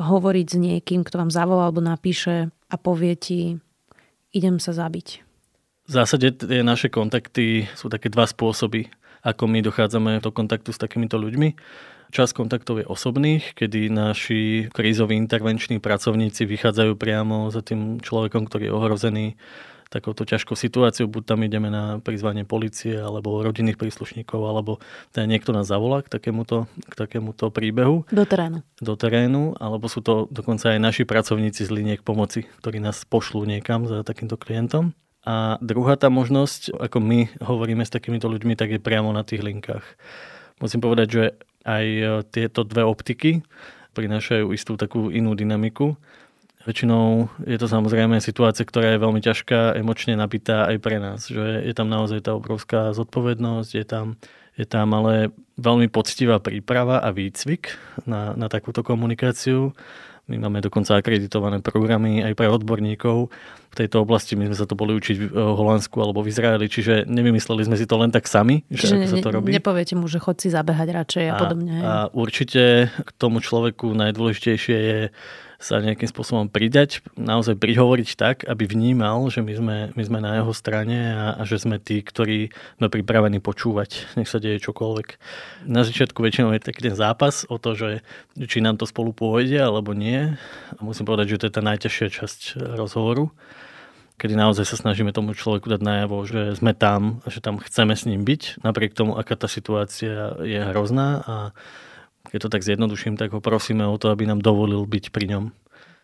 hovoriť 0.00 0.46
s 0.48 0.56
niekým, 0.56 1.04
kto 1.04 1.20
vám 1.20 1.30
zavolá 1.30 1.68
alebo 1.68 1.84
napíše 1.84 2.48
a 2.72 2.74
povie 2.80 3.14
ti, 3.14 3.40
idem 4.32 4.56
sa 4.56 4.72
zabiť? 4.72 5.22
V 5.86 5.92
zásade 5.92 6.32
tie 6.32 6.64
naše 6.64 6.88
kontakty 6.88 7.68
sú 7.76 7.92
také 7.92 8.08
dva 8.08 8.24
spôsoby, 8.24 8.88
ako 9.20 9.44
my 9.50 9.60
dochádzame 9.60 10.22
do 10.24 10.30
kontaktu 10.32 10.72
s 10.72 10.80
takýmito 10.80 11.20
ľuďmi. 11.20 11.58
Čas 12.10 12.34
kontaktov 12.34 12.82
je 12.82 12.90
osobných, 12.90 13.54
kedy 13.54 13.86
naši 13.86 14.66
krízoví 14.74 15.14
intervenční 15.14 15.78
pracovníci 15.78 16.42
vychádzajú 16.42 16.98
priamo 16.98 17.54
za 17.54 17.62
tým 17.62 18.02
človekom, 18.02 18.50
ktorý 18.50 18.66
je 18.66 18.74
ohrozený 18.74 19.26
takouto 19.90 20.22
ťažkou 20.22 20.54
situáciou, 20.54 21.10
buď 21.10 21.22
tam 21.34 21.42
ideme 21.42 21.66
na 21.66 21.98
prizvanie 21.98 22.46
policie 22.46 22.94
alebo 22.94 23.42
rodinných 23.42 23.74
príslušníkov, 23.74 24.38
alebo 24.38 24.78
teda 25.10 25.26
niekto 25.26 25.50
nás 25.50 25.66
zavolá 25.66 26.06
k 26.06 26.08
takémuto, 26.08 26.70
k 26.86 26.94
takémuto 26.94 27.50
príbehu. 27.50 28.06
Do 28.14 28.22
terénu. 28.22 28.62
Do 28.78 28.94
terénu, 28.94 29.58
alebo 29.58 29.90
sú 29.90 29.98
to 29.98 30.30
dokonca 30.30 30.72
aj 30.72 30.78
naši 30.78 31.02
pracovníci 31.02 31.66
z 31.66 31.74
liniek 31.74 32.06
pomoci, 32.06 32.46
ktorí 32.62 32.78
nás 32.78 33.02
pošlú 33.02 33.42
niekam 33.42 33.90
za 33.90 34.06
takýmto 34.06 34.38
klientom. 34.38 34.94
A 35.26 35.58
druhá 35.60 35.98
tá 35.98 36.08
možnosť, 36.08 36.72
ako 36.80 37.02
my 37.02 37.28
hovoríme 37.42 37.84
s 37.84 37.92
takýmito 37.92 38.30
ľuďmi, 38.30 38.54
tak 38.54 38.72
je 38.72 38.80
priamo 38.80 39.12
na 39.12 39.20
tých 39.26 39.42
linkách. 39.44 39.84
Musím 40.62 40.80
povedať, 40.80 41.08
že 41.10 41.24
aj 41.66 41.86
tieto 42.32 42.64
dve 42.64 42.86
optiky 42.88 43.44
prinášajú 43.92 44.54
istú 44.54 44.78
takú 44.78 45.10
inú 45.10 45.34
dynamiku 45.34 45.98
Väčšinou 46.60 47.32
je 47.48 47.56
to 47.56 47.64
samozrejme 47.64 48.20
situácia, 48.20 48.68
ktorá 48.68 48.92
je 48.92 49.00
veľmi 49.00 49.24
ťažká, 49.24 49.80
emočne 49.80 50.12
nabitá 50.12 50.68
aj 50.68 50.76
pre 50.84 51.00
nás. 51.00 51.24
Že 51.24 51.64
je 51.64 51.72
tam 51.72 51.88
naozaj 51.88 52.28
tá 52.28 52.36
obrovská 52.36 52.92
zodpovednosť, 52.92 53.70
je 53.80 53.84
tam, 53.88 54.06
je 54.60 54.66
tam 54.68 54.92
ale 54.92 55.32
veľmi 55.56 55.88
poctivá 55.88 56.36
príprava 56.36 57.00
a 57.00 57.08
výcvik 57.16 57.72
na, 58.04 58.36
na 58.36 58.52
takúto 58.52 58.84
komunikáciu. 58.84 59.72
My 60.30 60.38
máme 60.38 60.62
dokonca 60.62 60.94
akreditované 60.94 61.58
programy 61.58 62.22
aj 62.22 62.38
pre 62.38 62.46
odborníkov 62.46 63.34
v 63.72 63.74
tejto 63.74 64.06
oblasti. 64.06 64.38
My 64.38 64.46
sme 64.46 64.54
sa 64.54 64.62
to 64.62 64.78
boli 64.78 64.94
učiť 64.94 65.16
v 65.16 65.34
Holandsku 65.34 65.98
alebo 65.98 66.22
v 66.22 66.30
Izraeli, 66.30 66.70
čiže 66.70 67.08
nevymysleli 67.10 67.66
sme 67.66 67.74
si 67.74 67.82
to 67.82 67.98
len 67.98 68.14
tak 68.14 68.30
sami, 68.30 68.62
že 68.70 68.86
čiže 68.86 68.94
ako 68.94 69.08
sa 69.10 69.16
to 69.18 69.30
robí. 69.34 69.50
Nepoviete 69.50 69.98
mu, 69.98 70.06
že 70.06 70.22
chod 70.22 70.38
si 70.38 70.52
zabehať 70.52 70.88
radšej 70.92 71.24
a, 71.24 71.32
a 71.34 71.40
podobne. 71.40 71.74
A 71.82 71.94
určite 72.14 72.94
k 72.94 73.10
tomu 73.18 73.42
človeku 73.42 73.90
najdôležitejšie 73.90 74.76
je 74.76 74.98
sa 75.60 75.76
nejakým 75.84 76.08
spôsobom 76.08 76.48
pridať, 76.48 77.04
naozaj 77.20 77.60
prihovoriť 77.60 78.08
tak, 78.16 78.36
aby 78.48 78.64
vnímal, 78.64 79.28
že 79.28 79.44
my 79.44 79.52
sme, 79.52 79.76
my 79.92 80.02
sme 80.02 80.18
na 80.24 80.40
jeho 80.40 80.56
strane 80.56 81.12
a, 81.12 81.36
a 81.36 81.42
že 81.44 81.60
sme 81.60 81.76
tí, 81.76 82.00
ktorí 82.00 82.48
sme 82.80 82.88
pripravení 82.88 83.44
počúvať, 83.44 84.16
nech 84.16 84.26
sa 84.26 84.40
deje 84.40 84.56
čokoľvek. 84.64 85.08
Na 85.68 85.84
začiatku 85.84 86.16
väčšinou 86.16 86.56
je 86.56 86.64
taký 86.64 86.88
ten 86.88 86.96
zápas 86.96 87.44
o 87.52 87.60
to, 87.60 87.76
že 87.76 88.00
či 88.40 88.64
nám 88.64 88.80
to 88.80 88.88
spolu 88.88 89.12
pôjde 89.12 89.60
alebo 89.60 89.92
nie. 89.92 90.40
A 90.74 90.80
musím 90.80 91.04
povedať, 91.04 91.36
že 91.36 91.44
to 91.44 91.46
je 91.52 91.56
tá 91.60 91.62
najťažšia 91.62 92.08
časť 92.08 92.40
rozhovoru 92.80 93.28
kedy 94.20 94.36
naozaj 94.36 94.68
sa 94.68 94.76
snažíme 94.76 95.16
tomu 95.16 95.32
človeku 95.32 95.64
dať 95.72 95.80
najavo, 95.80 96.28
že 96.28 96.52
sme 96.52 96.76
tam 96.76 97.24
a 97.24 97.32
že 97.32 97.40
tam 97.40 97.56
chceme 97.56 97.96
s 97.96 98.04
ním 98.04 98.28
byť, 98.28 98.60
napriek 98.60 98.92
tomu, 98.92 99.16
aká 99.16 99.32
tá 99.32 99.48
situácia 99.48 100.36
je 100.44 100.60
hrozná 100.60 101.24
a 101.24 101.34
keď 102.28 102.38
to 102.44 102.52
tak 102.52 102.66
zjednoduším, 102.66 103.16
tak 103.16 103.32
ho 103.32 103.40
prosíme 103.40 103.88
o 103.88 103.96
to, 103.96 104.12
aby 104.12 104.28
nám 104.28 104.44
dovolil 104.44 104.84
byť 104.84 105.14
pri 105.14 105.26
ňom. 105.32 105.44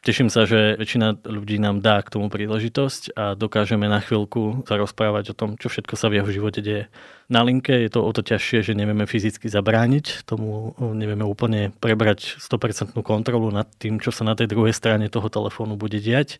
Teším 0.06 0.30
sa, 0.30 0.46
že 0.46 0.78
väčšina 0.78 1.26
ľudí 1.26 1.58
nám 1.58 1.82
dá 1.82 1.98
k 1.98 2.14
tomu 2.14 2.30
príležitosť 2.30 3.18
a 3.18 3.34
dokážeme 3.34 3.90
na 3.90 3.98
chvíľku 3.98 4.62
sa 4.62 4.78
rozprávať 4.78 5.34
o 5.34 5.38
tom, 5.38 5.58
čo 5.58 5.66
všetko 5.66 5.98
sa 5.98 6.06
v 6.06 6.22
jeho 6.22 6.30
živote 6.30 6.62
deje. 6.62 6.86
Na 7.26 7.42
linke 7.42 7.74
je 7.74 7.90
to 7.90 8.06
o 8.06 8.10
to 8.14 8.22
ťažšie, 8.22 8.62
že 8.62 8.78
nevieme 8.78 9.02
fyzicky 9.02 9.50
zabrániť, 9.50 10.22
tomu 10.22 10.78
nevieme 10.78 11.26
úplne 11.26 11.74
prebrať 11.82 12.38
100% 12.38 12.94
kontrolu 13.02 13.50
nad 13.50 13.66
tým, 13.82 13.98
čo 13.98 14.14
sa 14.14 14.22
na 14.22 14.38
tej 14.38 14.46
druhej 14.46 14.78
strane 14.78 15.10
toho 15.10 15.26
telefónu 15.26 15.74
bude 15.74 15.98
diať. 15.98 16.38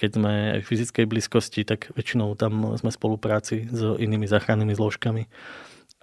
Keď 0.00 0.10
sme 0.16 0.32
aj 0.56 0.60
v 0.64 0.68
fyzickej 0.72 1.04
blízkosti, 1.04 1.60
tak 1.68 1.92
väčšinou 1.92 2.32
tam 2.40 2.72
sme 2.80 2.88
v 2.88 2.96
spolupráci 2.96 3.68
s 3.68 4.00
inými 4.00 4.24
záchrannými 4.24 4.72
zložkami 4.72 5.28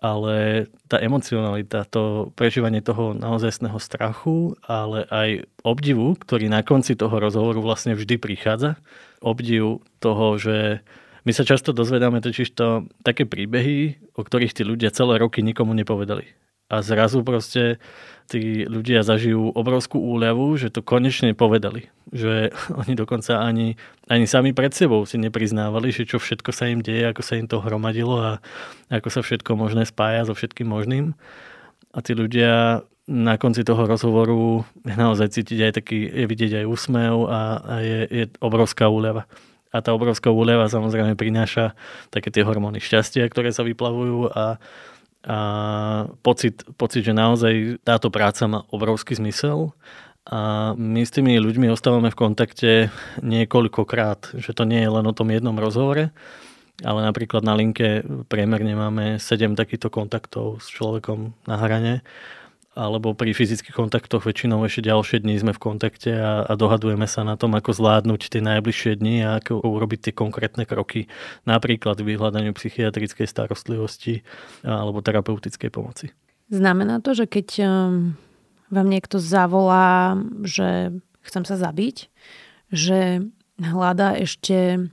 ale 0.02 0.66
tá 0.90 0.98
emocionalita, 0.98 1.86
to 1.86 2.34
prežívanie 2.34 2.82
toho 2.82 3.14
naozajstného 3.14 3.78
strachu, 3.78 4.58
ale 4.66 5.06
aj 5.14 5.46
obdivu, 5.62 6.18
ktorý 6.18 6.50
na 6.50 6.66
konci 6.66 6.98
toho 6.98 7.22
rozhovoru 7.22 7.62
vlastne 7.62 7.94
vždy 7.94 8.18
prichádza, 8.18 8.82
obdiv 9.22 9.86
toho, 10.02 10.42
že 10.42 10.82
my 11.22 11.32
sa 11.38 11.46
často 11.46 11.70
dozvedáme 11.70 12.18
totiž 12.18 12.50
to 12.58 12.90
také 13.06 13.30
príbehy, 13.30 14.02
o 14.18 14.26
ktorých 14.26 14.58
tí 14.58 14.66
ľudia 14.66 14.90
celé 14.90 15.22
roky 15.22 15.46
nikomu 15.46 15.78
nepovedali 15.78 16.34
a 16.72 16.80
zrazu 16.80 17.20
proste 17.28 17.84
tí 18.32 18.64
ľudia 18.64 19.04
zažijú 19.04 19.52
obrovskú 19.52 20.00
úľavu, 20.00 20.56
že 20.56 20.72
to 20.72 20.80
konečne 20.80 21.36
povedali. 21.36 21.92
Že 22.12 22.52
oni 22.86 22.94
dokonca 22.94 23.42
ani, 23.42 23.76
ani 24.08 24.26
sami 24.28 24.52
pred 24.52 24.72
sebou 24.72 25.04
si 25.08 25.18
nepriznávali, 25.18 25.90
že 25.92 26.08
čo 26.08 26.20
všetko 26.20 26.52
sa 26.52 26.68
im 26.68 26.84
deje, 26.84 27.10
ako 27.10 27.22
sa 27.24 27.40
im 27.40 27.48
to 27.48 27.64
hromadilo 27.64 28.20
a 28.20 28.32
ako 28.92 29.10
sa 29.10 29.22
všetko 29.24 29.56
možné 29.58 29.88
spája 29.88 30.28
so 30.28 30.36
všetkým 30.36 30.68
možným. 30.68 31.18
A 31.92 32.00
tí 32.00 32.16
ľudia 32.16 32.86
na 33.12 33.36
konci 33.36 33.68
toho 33.68 33.84
rozhovoru 33.84 34.64
naozaj 34.86 35.36
cítiť 35.36 35.60
aj 35.68 35.74
taký, 35.84 36.00
je 36.08 36.26
vidieť 36.30 36.64
aj 36.64 36.66
úsmev 36.70 37.28
a, 37.28 37.42
a 37.60 37.74
je, 37.84 38.00
je 38.08 38.24
obrovská 38.40 38.88
úľava. 38.88 39.28
A 39.72 39.80
tá 39.80 39.96
obrovská 39.96 40.32
úľava 40.32 40.68
samozrejme 40.68 41.16
prináša 41.16 41.76
také 42.12 42.32
tie 42.32 42.44
hormóny 42.44 42.80
šťastia, 42.84 43.28
ktoré 43.28 43.52
sa 43.52 43.64
vyplavujú 43.68 44.32
a 44.32 44.60
a 45.22 46.10
pocit, 46.26 46.66
pocit, 46.82 47.06
že 47.06 47.14
naozaj 47.14 47.78
táto 47.86 48.10
práca 48.10 48.50
má 48.50 48.66
obrovský 48.74 49.14
zmysel 49.14 49.70
a 50.30 50.72
my 50.78 51.02
s 51.02 51.10
tými 51.10 51.42
ľuďmi 51.42 51.74
ostávame 51.74 52.14
v 52.14 52.20
kontakte 52.20 52.72
niekoľkokrát, 53.26 54.38
že 54.38 54.54
to 54.54 54.70
nie 54.70 54.86
je 54.86 54.92
len 54.94 55.06
o 55.10 55.18
tom 55.18 55.34
jednom 55.34 55.58
rozhovore, 55.58 56.14
ale 56.86 57.00
napríklad 57.02 57.42
na 57.42 57.58
linke 57.58 58.06
priemerne 58.30 58.78
máme 58.78 59.06
7 59.18 59.58
takýchto 59.58 59.90
kontaktov 59.90 60.62
s 60.62 60.70
človekom 60.70 61.34
na 61.50 61.56
hrane 61.58 62.06
alebo 62.72 63.12
pri 63.12 63.36
fyzických 63.36 63.76
kontaktoch 63.76 64.24
väčšinou 64.24 64.64
ešte 64.64 64.88
ďalšie 64.88 65.20
dní 65.20 65.36
sme 65.36 65.52
v 65.52 65.60
kontakte 65.60 66.16
a, 66.16 66.48
a 66.48 66.54
dohadujeme 66.56 67.04
sa 67.04 67.28
na 67.28 67.36
tom, 67.36 67.52
ako 67.52 67.76
zvládnuť 67.76 68.32
tie 68.32 68.40
najbližšie 68.40 68.96
dni 68.96 69.28
a 69.28 69.44
ako 69.44 69.60
urobiť 69.60 70.00
tie 70.08 70.14
konkrétne 70.16 70.64
kroky, 70.64 71.12
napríklad 71.44 72.00
v 72.00 72.16
vyhľadaniu 72.16 72.56
psychiatrickej 72.56 73.28
starostlivosti 73.28 74.24
alebo 74.64 75.04
terapeutickej 75.04 75.68
pomoci. 75.68 76.16
Znamená 76.48 77.04
to, 77.04 77.12
že 77.12 77.28
keď 77.28 77.48
um, 77.60 78.16
vám 78.72 78.88
niekto 78.88 79.20
zavolá, 79.20 80.18
že 80.42 80.96
chcem 81.22 81.44
sa 81.44 81.56
zabiť, 81.60 82.10
že 82.72 83.28
hľadá 83.62 84.18
ešte 84.18 84.90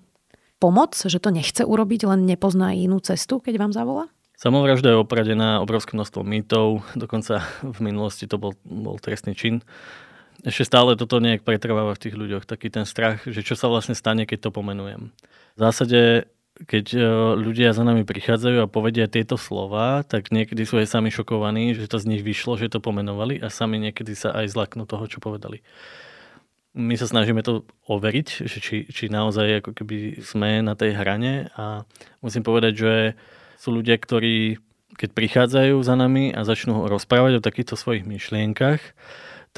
pomoc, 0.58 0.99
že 0.99 1.23
to 1.23 1.30
nechce 1.30 1.62
urobiť, 1.62 2.11
len 2.11 2.26
nepozná 2.26 2.75
inú 2.75 2.99
cestu, 2.99 3.38
keď 3.38 3.54
vám 3.56 3.73
zavolá? 3.73 4.11
Samovražda 4.38 4.94
je 4.94 5.02
opradená 5.02 5.58
obrovské 5.58 5.99
množstvo 5.99 6.23
mýtov, 6.23 6.87
dokonca 6.94 7.42
v 7.62 7.78
minulosti 7.82 8.30
to 8.30 8.38
bol, 8.38 8.54
bol 8.62 8.99
trestný 9.02 9.35
čin. 9.35 9.66
Ešte 10.47 10.70
stále 10.70 10.94
toto 10.94 11.18
nejak 11.18 11.42
pretrváva 11.42 11.99
v 11.99 12.02
tých 12.06 12.14
ľuďoch, 12.14 12.47
taký 12.47 12.70
ten 12.70 12.87
strach, 12.87 13.26
že 13.26 13.42
čo 13.42 13.58
sa 13.58 13.66
vlastne 13.66 13.99
stane, 13.99 14.23
keď 14.30 14.47
to 14.47 14.50
pomenujem. 14.54 15.11
V 15.54 15.58
zásade 15.58 16.30
keď 16.66 16.86
e, 16.94 16.98
ľudia 17.38 17.70
za 17.70 17.86
nami 17.86 18.02
prichádzajú 18.02 18.58
a 18.64 18.70
povedia 18.70 19.06
tieto 19.06 19.38
slova, 19.38 20.02
tak 20.02 20.34
niekedy 20.34 20.66
sú 20.66 20.82
aj 20.82 20.90
sami 20.90 21.14
šokovaní, 21.14 21.78
že 21.78 21.86
to 21.86 22.02
z 22.02 22.08
nich 22.10 22.22
vyšlo, 22.26 22.58
že 22.58 22.72
to 22.72 22.82
pomenovali 22.82 23.38
a 23.38 23.52
sami 23.52 23.78
niekedy 23.78 24.18
sa 24.18 24.34
aj 24.34 24.50
zlaknú 24.50 24.88
toho, 24.88 25.06
čo 25.06 25.22
povedali. 25.22 25.62
My 26.74 26.98
sa 26.98 27.06
snažíme 27.06 27.42
to 27.46 27.66
overiť, 27.86 28.28
že 28.46 28.58
či, 28.58 28.76
či 28.90 29.10
naozaj 29.10 29.62
ako 29.62 29.70
keby 29.78 30.22
sme 30.22 30.62
na 30.62 30.74
tej 30.74 30.98
hrane 30.98 31.50
a 31.54 31.86
musím 32.22 32.42
povedať, 32.42 32.72
že 32.74 32.94
sú 33.58 33.74
ľudia, 33.74 33.98
ktorí 33.98 34.58
keď 34.98 35.14
prichádzajú 35.14 35.78
za 35.86 35.94
nami 35.94 36.34
a 36.34 36.42
začnú 36.42 36.90
rozprávať 36.90 37.38
o 37.38 37.44
takýchto 37.44 37.78
svojich 37.78 38.02
myšlienkach, 38.02 38.82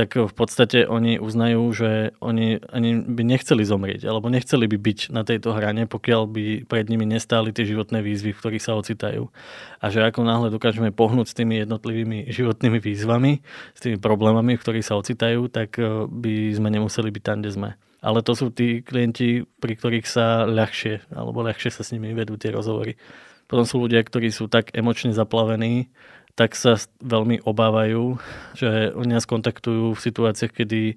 tak 0.01 0.17
v 0.17 0.33
podstate 0.33 0.89
oni 0.89 1.21
uznajú, 1.21 1.61
že 1.77 2.17
oni 2.25 2.65
ani 2.73 3.05
by 3.05 3.21
nechceli 3.21 3.69
zomrieť, 3.69 4.09
alebo 4.09 4.33
nechceli 4.33 4.65
by 4.65 4.81
byť 4.81 4.99
na 5.13 5.29
tejto 5.29 5.53
hrane, 5.53 5.85
pokiaľ 5.85 6.23
by 6.25 6.45
pred 6.65 6.89
nimi 6.89 7.05
nestáli 7.05 7.53
tie 7.53 7.69
životné 7.69 8.01
výzvy, 8.01 8.33
v 8.33 8.41
ktorých 8.41 8.65
sa 8.65 8.81
ocitajú. 8.81 9.29
A 9.77 9.93
že 9.93 10.01
ako 10.01 10.25
náhle 10.25 10.49
dokážeme 10.49 10.89
pohnúť 10.89 11.29
s 11.29 11.37
tými 11.37 11.61
jednotlivými 11.61 12.33
životnými 12.33 12.81
výzvami, 12.81 13.45
s 13.77 13.81
tými 13.85 14.01
problémami, 14.01 14.57
v 14.57 14.63
ktorých 14.65 14.89
sa 14.89 14.97
ocitajú, 14.97 15.53
tak 15.53 15.77
eh, 15.77 16.09
by 16.09 16.57
sme 16.57 16.73
nemuseli 16.73 17.13
byť 17.13 17.23
tam, 17.23 17.45
kde 17.45 17.53
sme. 17.53 17.71
Ale 18.01 18.25
to 18.25 18.33
sú 18.33 18.49
tí 18.49 18.81
klienti, 18.81 19.45
pri 19.61 19.77
ktorých 19.77 20.09
sa 20.09 20.49
ľahšie, 20.49 21.13
alebo 21.13 21.45
ľahšie 21.45 21.69
sa 21.69 21.85
s 21.85 21.93
nimi 21.93 22.17
vedú 22.17 22.41
tie 22.41 22.49
rozhovory. 22.49 22.97
Potom 23.45 23.69
sú 23.69 23.85
ľudia, 23.85 24.01
ktorí 24.01 24.33
sú 24.33 24.49
tak 24.49 24.73
emočne 24.73 25.13
zaplavení, 25.13 25.93
tak 26.41 26.57
sa 26.57 26.81
veľmi 27.05 27.45
obávajú, 27.45 28.17
že 28.57 28.97
oni 28.97 29.13
nás 29.13 29.29
kontaktujú 29.29 29.93
v 29.93 30.01
situáciách, 30.01 30.57
kedy, 30.57 30.97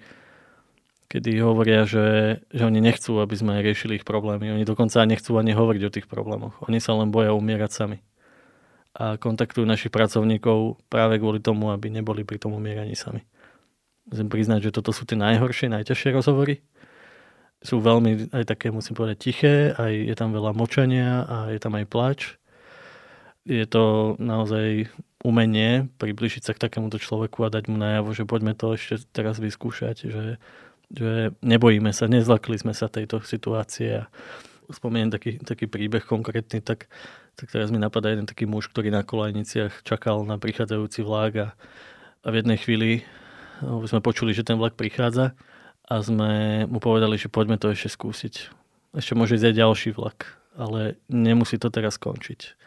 kedy 1.11 1.31
hovoria, 1.43 1.83
že, 1.83 2.39
že 2.47 2.63
oni 2.63 2.79
nechcú, 2.79 3.19
aby 3.19 3.35
sme 3.35 3.59
riešili 3.59 3.99
ich 3.99 4.07
problémy. 4.07 4.55
Oni 4.55 4.63
dokonca 4.63 5.03
nechcú 5.03 5.35
ani 5.35 5.51
hovoriť 5.51 5.83
o 5.83 5.91
tých 5.91 6.07
problémoch. 6.07 6.55
Oni 6.71 6.79
sa 6.79 6.95
len 6.95 7.11
boja 7.11 7.35
umierať 7.35 7.75
sami. 7.75 7.99
A 8.95 9.19
kontaktujú 9.19 9.67
našich 9.67 9.91
pracovníkov 9.91 10.79
práve 10.87 11.19
kvôli 11.19 11.43
tomu, 11.43 11.75
aby 11.75 11.91
neboli 11.91 12.23
pri 12.23 12.39
tom 12.39 12.55
umieraní 12.55 12.95
sami. 12.95 13.27
Musím 14.07 14.31
priznať, 14.31 14.71
že 14.71 14.75
toto 14.79 14.95
sú 14.95 15.03
tie 15.03 15.19
najhoršie, 15.19 15.67
najťažšie 15.67 16.15
rozhovory. 16.15 16.63
Sú 17.59 17.83
veľmi 17.83 18.31
aj 18.31 18.47
také, 18.47 18.71
musím 18.71 18.95
povedať, 18.95 19.17
tiché, 19.19 19.75
aj 19.75 19.91
je 19.91 20.15
tam 20.15 20.31
veľa 20.31 20.55
močania 20.55 21.27
a 21.27 21.51
je 21.51 21.59
tam 21.59 21.75
aj 21.75 21.85
plač 21.91 22.39
je 23.45 23.65
to 23.67 24.15
naozaj 24.19 24.87
umenie 25.23 25.87
približiť 25.97 26.43
sa 26.43 26.51
k 26.51 26.61
takémuto 26.67 26.99
človeku 26.99 27.47
a 27.47 27.53
dať 27.53 27.71
mu 27.71 27.79
najavo, 27.79 28.11
že 28.11 28.27
poďme 28.27 28.53
to 28.53 28.75
ešte 28.75 29.07
teraz 29.15 29.39
vyskúšať, 29.39 30.11
že, 30.11 30.25
že 30.91 31.31
nebojíme 31.39 31.95
sa, 31.95 32.11
nezlakli 32.11 32.59
sme 32.59 32.75
sa 32.75 32.91
tejto 32.91 33.23
situácie 33.23 34.03
a 34.03 34.11
spomeniem 34.67 35.15
taký, 35.15 35.39
taký 35.39 35.71
príbeh 35.71 36.03
konkrétny, 36.03 36.59
tak, 36.59 36.91
tak 37.39 37.47
teraz 37.55 37.71
mi 37.71 37.79
napadá 37.79 38.11
jeden 38.11 38.27
taký 38.27 38.43
muž, 38.43 38.67
ktorý 38.67 38.91
na 38.91 39.07
kolajniciach 39.07 39.87
čakal 39.87 40.27
na 40.27 40.35
prichádzajúci 40.35 41.07
vlak 41.07 41.33
a, 41.39 41.47
a 42.23 42.27
v 42.27 42.43
jednej 42.43 42.59
chvíli 42.59 42.89
no, 43.63 43.79
sme 43.87 44.03
počuli, 44.03 44.35
že 44.35 44.43
ten 44.43 44.59
vlak 44.59 44.75
prichádza 44.75 45.31
a 45.87 45.95
sme 46.03 46.63
mu 46.67 46.83
povedali, 46.83 47.15
že 47.15 47.31
poďme 47.31 47.55
to 47.55 47.71
ešte 47.71 47.95
skúsiť. 47.95 48.35
Ešte 48.93 49.15
môže 49.15 49.39
ísť 49.39 49.55
aj 49.55 49.55
ďalší 49.55 49.89
vlak, 49.95 50.35
ale 50.59 50.99
nemusí 51.07 51.55
to 51.55 51.71
teraz 51.71 51.95
skončiť 51.95 52.59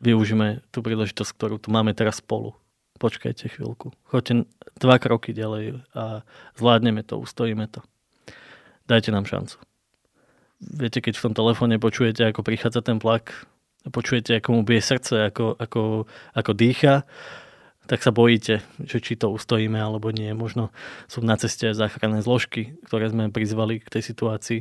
využíme 0.00 0.64
tú 0.72 0.80
príležitosť, 0.80 1.30
ktorú 1.36 1.56
tu 1.60 1.68
máme 1.70 1.92
teraz 1.92 2.18
spolu. 2.18 2.56
Počkajte 3.00 3.48
chvíľku. 3.48 3.96
Choďte 4.12 4.44
dva 4.76 5.00
kroky 5.00 5.32
ďalej 5.32 5.80
a 5.96 6.20
zvládneme 6.60 7.00
to, 7.00 7.16
ustojíme 7.16 7.64
to. 7.72 7.80
Dajte 8.84 9.08
nám 9.14 9.24
šancu. 9.24 9.56
Viete, 10.60 11.00
keď 11.00 11.16
v 11.16 11.24
tom 11.30 11.34
telefóne 11.36 11.80
počujete, 11.80 12.20
ako 12.28 12.44
prichádza 12.44 12.84
ten 12.84 13.00
plak, 13.00 13.48
počujete, 13.88 14.36
ako 14.36 14.48
mu 14.52 14.60
bije 14.60 14.84
srdce, 14.84 15.32
ako, 15.32 15.56
ako, 15.56 16.04
ako 16.36 16.50
dýcha, 16.52 17.08
tak 17.88 18.04
sa 18.04 18.12
bojíte, 18.12 18.60
že 18.84 19.00
či 19.00 19.16
to 19.16 19.32
ustojíme 19.32 19.80
alebo 19.80 20.12
nie. 20.12 20.28
Možno 20.36 20.68
sú 21.08 21.24
na 21.24 21.40
ceste 21.40 21.72
záchranné 21.72 22.20
zložky, 22.20 22.76
ktoré 22.84 23.08
sme 23.08 23.32
prizvali 23.32 23.80
k 23.80 23.88
tej 23.88 24.02
situácii. 24.04 24.60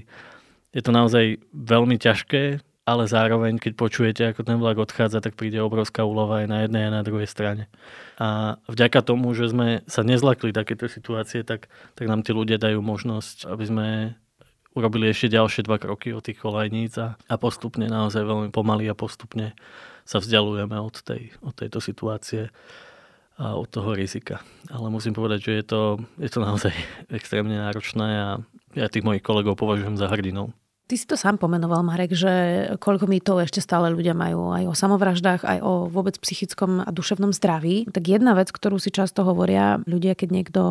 Je 0.72 0.82
to 0.82 0.96
naozaj 0.96 1.44
veľmi 1.52 2.00
ťažké, 2.00 2.64
ale 2.90 3.06
zároveň, 3.06 3.62
keď 3.62 3.74
počujete, 3.78 4.22
ako 4.34 4.42
ten 4.42 4.58
vlak 4.58 4.82
odchádza, 4.82 5.22
tak 5.22 5.38
príde 5.38 5.62
obrovská 5.62 6.02
úlova 6.02 6.42
aj 6.42 6.48
na 6.50 6.58
jednej 6.66 6.90
a 6.90 6.96
na 6.98 7.06
druhej 7.06 7.30
strane. 7.30 7.70
A 8.18 8.58
vďaka 8.66 9.06
tomu, 9.06 9.30
že 9.38 9.54
sme 9.54 9.86
sa 9.86 10.02
nezlakli 10.02 10.50
takéto 10.50 10.90
situácie, 10.90 11.46
tak, 11.46 11.70
tak 11.94 12.06
nám 12.10 12.26
tí 12.26 12.34
ľudia 12.34 12.58
dajú 12.58 12.82
možnosť, 12.82 13.46
aby 13.46 13.64
sme 13.70 13.88
urobili 14.74 15.14
ešte 15.14 15.38
ďalšie 15.38 15.70
dva 15.70 15.78
kroky 15.78 16.10
od 16.14 16.26
tých 16.26 16.42
kolajníc 16.42 16.98
a, 16.98 17.14
a 17.30 17.36
postupne, 17.38 17.86
naozaj 17.86 18.26
veľmi 18.26 18.50
pomaly 18.50 18.90
a 18.90 18.98
postupne 18.98 19.54
sa 20.10 20.18
vzdialujeme 20.18 20.78
od, 20.82 20.96
tej, 21.06 21.30
od 21.46 21.54
tejto 21.54 21.78
situácie 21.78 22.50
a 23.40 23.56
od 23.56 23.70
toho 23.72 23.96
rizika. 23.96 24.42
Ale 24.68 24.92
musím 24.92 25.16
povedať, 25.16 25.40
že 25.46 25.54
je 25.62 25.66
to, 25.66 25.82
je 26.18 26.30
to 26.30 26.40
naozaj 26.42 26.74
extrémne 27.18 27.56
náročné 27.56 28.08
a 28.18 28.30
ja 28.74 28.86
tých 28.90 29.06
mojich 29.06 29.26
kolegov 29.26 29.58
považujem 29.58 29.98
za 29.98 30.10
hrdinou. 30.10 30.54
Ty 30.90 30.98
si 30.98 31.06
to 31.06 31.14
sám 31.14 31.38
pomenoval, 31.38 31.86
Marek, 31.86 32.18
že 32.18 32.34
koľko 32.82 33.06
mýtov 33.06 33.46
ešte 33.46 33.62
stále 33.62 33.94
ľudia 33.94 34.18
majú 34.18 34.50
aj 34.50 34.64
o 34.66 34.74
samovraždách, 34.74 35.46
aj 35.46 35.60
o 35.62 35.86
vôbec 35.86 36.18
psychickom 36.18 36.82
a 36.82 36.90
duševnom 36.90 37.30
zdraví. 37.30 37.86
Tak 37.94 38.10
jedna 38.10 38.34
vec, 38.34 38.50
ktorú 38.50 38.82
si 38.82 38.90
často 38.90 39.22
hovoria 39.22 39.86
ľudia, 39.86 40.18
keď 40.18 40.30
niekto 40.34 40.62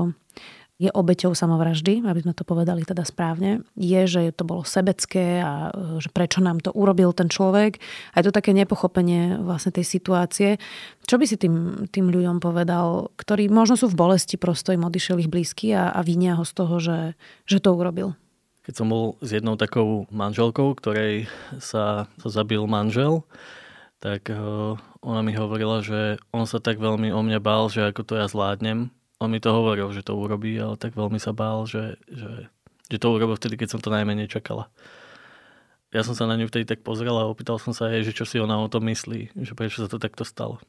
je 0.82 0.90
obeťou 0.90 1.38
samovraždy, 1.38 2.02
aby 2.02 2.22
sme 2.22 2.34
to 2.34 2.42
povedali 2.42 2.82
teda 2.82 3.06
správne, 3.06 3.62
je, 3.78 4.00
že 4.10 4.34
to 4.34 4.42
bolo 4.42 4.66
sebecké 4.66 5.38
a 5.38 5.70
e, 5.70 6.02
že 6.02 6.10
prečo 6.10 6.42
nám 6.42 6.62
to 6.66 6.74
urobil 6.74 7.14
ten 7.14 7.30
človek. 7.30 7.78
A 8.14 8.18
je 8.18 8.26
to 8.26 8.34
také 8.34 8.50
nepochopenie 8.50 9.38
vlastne 9.38 9.70
tej 9.70 9.86
situácie. 9.86 10.58
Čo 11.06 11.18
by 11.18 11.30
si 11.30 11.38
tým, 11.38 11.86
tým 11.94 12.10
ľuďom 12.10 12.42
povedal, 12.42 13.14
ktorí 13.14 13.50
možno 13.50 13.78
sú 13.78 13.86
v 13.90 13.98
bolesti, 13.98 14.34
prosto 14.34 14.74
im 14.74 14.82
odišiel 14.82 15.22
ich 15.22 15.30
blízky 15.30 15.74
a, 15.78 15.94
a 15.94 16.02
vinia 16.02 16.34
ho 16.34 16.42
z 16.42 16.52
toho, 16.58 16.74
že, 16.82 16.98
že 17.46 17.62
to 17.62 17.70
urobil? 17.74 18.18
Keď 18.68 18.74
som 18.76 18.92
bol 18.92 19.16
s 19.24 19.32
jednou 19.32 19.56
takou 19.56 20.04
manželkou, 20.12 20.76
ktorej 20.76 21.24
sa, 21.56 22.04
sa 22.20 22.28
zabil 22.28 22.60
manžel, 22.68 23.24
tak 23.96 24.28
uh, 24.28 24.76
ona 25.00 25.24
mi 25.24 25.32
hovorila, 25.32 25.80
že 25.80 26.20
on 26.36 26.44
sa 26.44 26.60
tak 26.60 26.76
veľmi 26.76 27.08
o 27.08 27.24
mňa 27.24 27.40
bál, 27.40 27.72
že 27.72 27.88
ako 27.88 28.04
to 28.04 28.14
ja 28.20 28.28
zvládnem, 28.28 28.92
on 29.18 29.32
mi 29.32 29.40
to 29.40 29.50
hovoril, 29.50 29.88
že 29.90 30.04
to 30.04 30.14
urobí, 30.14 30.54
ale 30.60 30.76
tak 30.76 30.92
veľmi 30.94 31.16
sa 31.16 31.32
bál, 31.32 31.64
že, 31.64 31.96
že, 32.06 32.52
že 32.92 32.96
to 33.00 33.08
urobil 33.08 33.40
vtedy, 33.40 33.56
keď 33.56 33.72
som 33.72 33.80
to 33.80 33.88
najmenej 33.88 34.28
čakala. 34.28 34.70
Ja 35.88 36.04
som 36.04 36.12
sa 36.12 36.28
na 36.28 36.36
ňu 36.36 36.52
vtedy 36.52 36.68
tak 36.68 36.84
pozrel 36.84 37.16
a 37.16 37.24
opýtal 37.24 37.56
som 37.56 37.72
sa 37.72 37.88
jej, 37.88 38.04
že 38.04 38.12
čo 38.12 38.28
si 38.28 38.36
ona 38.36 38.60
o 38.60 38.68
tom 38.68 38.84
myslí, 38.84 39.32
že 39.32 39.56
prečo 39.56 39.80
sa 39.80 39.88
to 39.88 39.96
takto 39.96 40.28
stalo. 40.28 40.60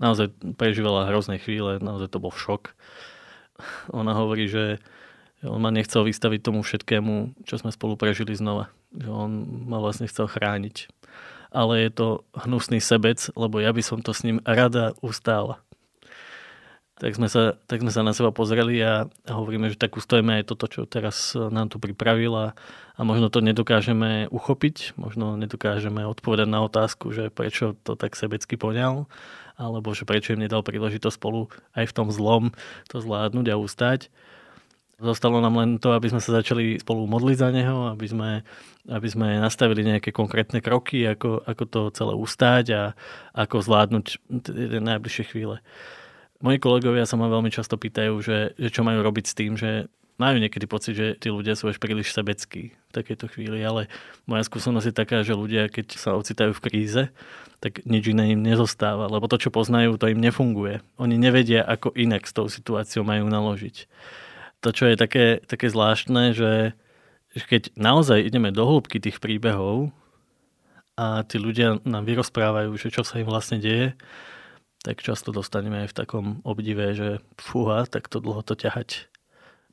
Naozaj 0.00 0.32
prežívala 0.56 1.12
hrozné 1.12 1.36
chvíle, 1.36 1.76
naozaj 1.76 2.08
to 2.08 2.24
bol 2.24 2.32
šok. 2.32 2.72
Ona 3.92 4.16
hovorí, 4.16 4.48
že 4.48 4.80
on 5.44 5.60
ma 5.60 5.72
nechcel 5.72 6.04
vystaviť 6.04 6.40
tomu 6.44 6.60
všetkému, 6.60 7.44
čo 7.48 7.56
sme 7.56 7.72
spolu 7.72 7.96
prežili 7.96 8.36
znova. 8.36 8.68
Že 8.92 9.08
on 9.08 9.30
ma 9.68 9.80
vlastne 9.80 10.10
chcel 10.10 10.28
chrániť. 10.28 10.92
Ale 11.50 11.82
je 11.82 11.90
to 11.90 12.08
hnusný 12.36 12.78
sebec, 12.78 13.18
lebo 13.34 13.58
ja 13.58 13.74
by 13.74 13.82
som 13.82 13.98
to 14.04 14.14
s 14.14 14.22
ním 14.22 14.38
rada 14.46 14.94
ustála 15.02 15.58
tak 17.00 17.16
sme 17.16 17.32
sa, 17.32 17.56
tak 17.64 17.80
sme 17.80 17.88
sa 17.88 18.04
na 18.04 18.12
seba 18.12 18.28
pozreli 18.28 18.76
a, 18.84 19.08
hovoríme, 19.24 19.72
že 19.72 19.80
tak 19.80 19.96
ustojíme 19.96 20.36
aj 20.36 20.52
toto, 20.52 20.68
čo 20.68 20.84
teraz 20.84 21.32
nám 21.32 21.72
tu 21.72 21.80
pripravil 21.80 22.36
a, 22.36 22.46
a 22.94 23.00
možno 23.08 23.32
to 23.32 23.40
nedokážeme 23.40 24.28
uchopiť, 24.28 25.00
možno 25.00 25.40
nedokážeme 25.40 26.04
odpovedať 26.04 26.48
na 26.52 26.60
otázku, 26.60 27.08
že 27.16 27.32
prečo 27.32 27.72
to 27.88 27.96
tak 27.96 28.20
sebecky 28.20 28.60
poňal, 28.60 29.08
alebo 29.56 29.96
že 29.96 30.04
prečo 30.04 30.36
im 30.36 30.44
nedal 30.44 30.60
príležitosť 30.60 31.16
spolu 31.16 31.48
aj 31.72 31.88
v 31.88 31.96
tom 31.96 32.12
zlom 32.12 32.52
to 32.92 33.00
zvládnuť 33.00 33.46
a 33.48 33.56
ustať. 33.56 34.12
Zostalo 35.00 35.40
nám 35.40 35.56
len 35.56 35.70
to, 35.80 35.96
aby 35.96 36.12
sme 36.12 36.20
sa 36.20 36.36
začali 36.36 36.76
spolu 36.76 37.08
modliť 37.08 37.36
za 37.40 37.48
neho, 37.48 37.88
aby 37.88 38.04
sme, 38.04 38.30
aby 38.84 39.08
sme 39.08 39.40
nastavili 39.40 39.80
nejaké 39.80 40.12
konkrétne 40.12 40.60
kroky, 40.60 41.08
ako, 41.08 41.40
ako 41.48 41.64
to 41.64 41.80
celé 41.96 42.12
ustáť 42.12 42.66
a 42.76 42.82
ako 43.32 43.64
zvládnuť 43.64 44.06
tie 44.44 44.80
najbližšie 44.84 45.24
chvíle. 45.32 45.64
Moji 46.44 46.60
kolegovia 46.60 47.08
sa 47.08 47.16
ma 47.16 47.32
veľmi 47.32 47.48
často 47.48 47.80
pýtajú, 47.80 48.12
že, 48.20 48.52
že 48.60 48.68
čo 48.68 48.84
majú 48.84 49.00
robiť 49.00 49.24
s 49.24 49.36
tým, 49.36 49.56
že 49.56 49.88
majú 50.20 50.36
niekedy 50.36 50.68
pocit, 50.68 50.92
že 50.92 51.16
tí 51.16 51.32
ľudia 51.32 51.56
sú 51.56 51.72
až 51.72 51.80
príliš 51.80 52.12
sebeckí 52.12 52.76
v 52.76 52.92
takejto 52.92 53.32
chvíli, 53.32 53.64
ale 53.64 53.88
moja 54.28 54.44
skúsenosť 54.44 54.92
je 54.92 54.94
taká, 54.94 55.24
že 55.24 55.32
ľudia, 55.32 55.72
keď 55.72 55.96
sa 55.96 56.12
ocitajú 56.12 56.52
v 56.52 56.64
kríze, 56.64 57.02
tak 57.64 57.80
nič 57.88 58.12
iné 58.12 58.36
im 58.36 58.44
nezostáva, 58.44 59.08
lebo 59.08 59.28
to, 59.32 59.40
čo 59.40 59.48
poznajú, 59.48 59.96
to 59.96 60.12
im 60.12 60.20
nefunguje. 60.20 60.84
Oni 61.00 61.16
nevedia, 61.16 61.64
ako 61.64 61.96
inak 61.96 62.28
s 62.28 62.36
tou 62.36 62.52
situáciou 62.52 63.00
majú 63.00 63.32
naložiť. 63.32 63.88
To, 64.60 64.68
čo 64.76 64.92
je 64.92 64.96
také, 65.00 65.40
také 65.48 65.72
zvláštne, 65.72 66.36
že 66.36 66.76
keď 67.32 67.72
naozaj 67.78 68.20
ideme 68.20 68.52
do 68.52 68.66
hĺbky 68.66 69.00
tých 69.00 69.22
príbehov 69.22 69.88
a 71.00 71.24
tí 71.24 71.40
ľudia 71.40 71.80
nám 71.88 72.04
vyrozprávajú, 72.04 72.76
že 72.76 72.92
čo 72.92 73.00
sa 73.00 73.16
im 73.22 73.28
vlastne 73.30 73.56
deje, 73.56 73.96
tak 74.84 75.00
často 75.00 75.32
dostaneme 75.32 75.84
aj 75.84 75.92
v 75.92 75.98
takom 76.04 76.26
obdive, 76.44 76.92
že 76.92 77.24
fúha, 77.40 77.88
tak 77.88 78.08
to 78.08 78.20
dlho 78.20 78.40
to 78.44 78.56
ťahať. 78.56 79.08